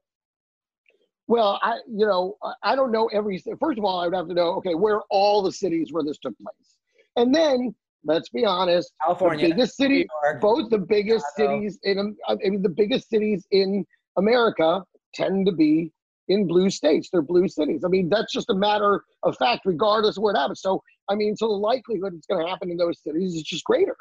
[1.28, 3.44] Well, I you know I don't know every.
[3.60, 6.18] First of all, I would have to know okay where all the cities where this
[6.18, 6.78] took place,
[7.18, 7.76] and then
[8.06, 10.08] let's be honest, California, the biggest city,
[10.42, 13.86] both the biggest cities in um, I mean the biggest cities in
[14.18, 14.84] America
[15.14, 15.92] tend to be
[16.28, 17.10] in blue states.
[17.12, 17.84] They're blue cities.
[17.86, 20.62] I mean that's just a matter of fact, regardless of where it happens.
[20.62, 23.64] So I mean, so the likelihood it's going to happen in those cities is just
[23.66, 23.96] greater.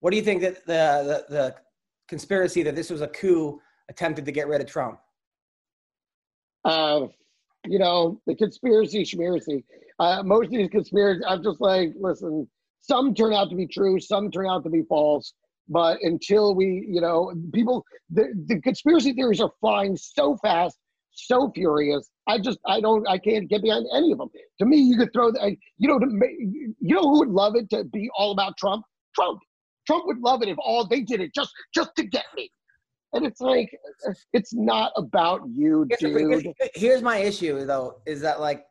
[0.00, 1.54] What do you think that the, the the
[2.08, 4.98] conspiracy that this was a coup attempted to get rid of Trump?
[6.64, 7.06] uh,
[7.66, 9.64] you know, the conspiracy schmiracy.
[9.98, 12.48] Uh, most of these conspiracies, I'm just like, listen,
[12.80, 15.34] some turn out to be true, some turn out to be false.
[15.72, 20.76] But until we, you know, people, the, the conspiracy theories are flying so fast,
[21.12, 22.10] so furious.
[22.26, 24.28] I just, I don't, I can't get behind any of them.
[24.58, 26.06] To me, you could throw, the, you know, to,
[26.80, 28.84] you know who would love it to be all about Trump?
[29.14, 29.38] Trump.
[29.86, 32.50] Trump would love it if all they did it just, just to get me.
[33.12, 33.70] And it's like,
[34.32, 36.16] it's not about you, dude.
[36.16, 36.44] Here's,
[36.74, 38.64] here's my issue, though, is that like,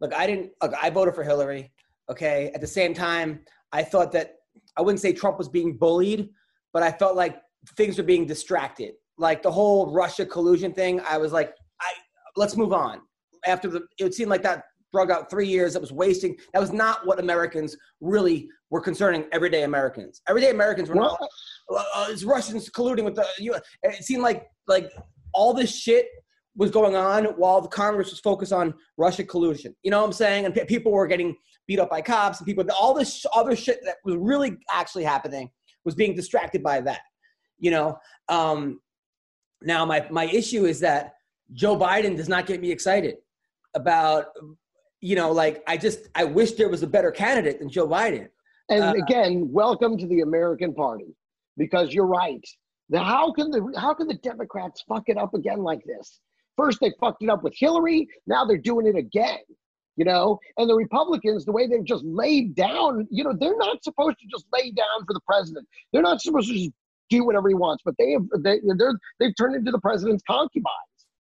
[0.00, 1.70] look, I didn't, look, I voted for Hillary.
[2.10, 2.50] Okay.
[2.54, 3.40] At the same time,
[3.72, 4.36] I thought that
[4.76, 6.28] I wouldn't say Trump was being bullied,
[6.76, 7.40] but I felt like
[7.74, 8.96] things were being distracted.
[9.16, 11.90] Like the whole Russia collusion thing, I was like, I
[12.36, 13.00] let's move on.
[13.46, 15.72] After the, it seemed like that drug out three years.
[15.72, 16.36] That was wasting.
[16.52, 20.20] That was not what Americans really were concerning everyday Americans.
[20.28, 21.18] Everyday Americans were not.
[21.70, 23.62] Uh, uh, it's Russians colluding with the U.S.
[23.82, 24.90] It seemed like like
[25.32, 26.08] all this shit
[26.56, 29.74] was going on while the Congress was focused on Russia collusion.
[29.82, 30.44] You know what I'm saying?
[30.44, 31.36] And p- people were getting
[31.66, 32.66] beat up by cops and people.
[32.78, 35.48] All this other shit that was really actually happening
[35.86, 37.00] was being distracted by that.
[37.58, 37.98] You know.
[38.28, 38.80] Um,
[39.62, 41.14] now my my issue is that
[41.52, 43.16] Joe Biden does not get me excited
[43.74, 44.26] about
[45.00, 48.28] you know like I just I wish there was a better candidate than Joe Biden.
[48.68, 51.14] And uh, again, welcome to the American Party
[51.56, 52.44] because you're right.
[52.88, 56.20] Now, how can the how can the Democrats fuck it up again like this?
[56.56, 59.38] First they fucked it up with Hillary, now they're doing it again.
[59.96, 63.82] You know, and the Republicans, the way they've just laid down, you know, they're not
[63.82, 65.66] supposed to just lay down for the president.
[65.92, 66.70] They're not supposed to just
[67.08, 70.66] do whatever he wants, but they have they they're they've turned into the president's concubines.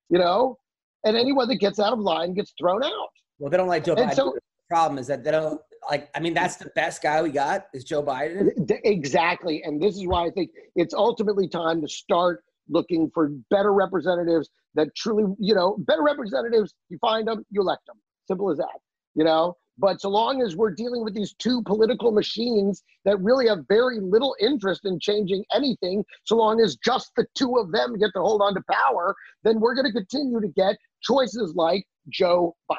[0.09, 0.57] You know,
[1.05, 3.11] and anyone that gets out of line gets thrown out.
[3.39, 4.15] Well, they don't like Joe Biden.
[4.15, 5.61] So, the problem is that they don't
[5.91, 8.51] like I mean that's the best guy we got is Joe Biden.
[8.85, 9.63] Exactly.
[9.65, 14.49] And this is why I think it's ultimately time to start looking for better representatives
[14.75, 17.97] that truly, you know, better representatives, you find them, you elect them.
[18.27, 18.79] Simple as that.
[19.15, 23.49] You know, but so long as we're dealing with these two political machines that really
[23.49, 27.99] have very little interest in changing anything, so long as just the two of them
[27.99, 31.85] get to hold on to power, then we're going to continue to get choices like
[32.11, 32.77] Joe Biden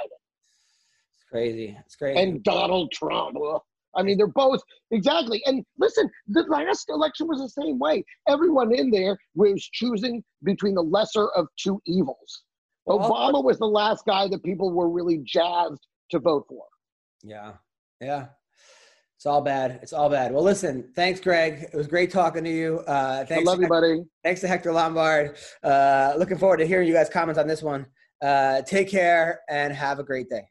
[1.15, 1.77] It's crazy.
[1.85, 2.19] It's crazy.
[2.19, 3.35] And Donald Trump.
[3.95, 4.61] I mean, they're both
[4.91, 5.41] exactly.
[5.45, 8.05] And listen, the last election was the same way.
[8.27, 12.43] Everyone in there was choosing between the lesser of two evils.
[12.87, 16.63] Obama was the last guy that people were really jazzed to vote for.
[17.23, 17.53] Yeah.
[17.99, 18.27] Yeah.
[19.21, 19.79] It's all bad.
[19.83, 20.33] It's all bad.
[20.33, 21.67] Well, listen, thanks, Greg.
[21.71, 22.79] It was great talking to you.
[22.87, 24.01] Uh, thanks, I love you, buddy.
[24.23, 25.37] Thanks to Hector Lombard.
[25.63, 27.85] Uh, looking forward to hearing you guys' comments on this one.
[28.19, 30.50] Uh, take care and have a great day.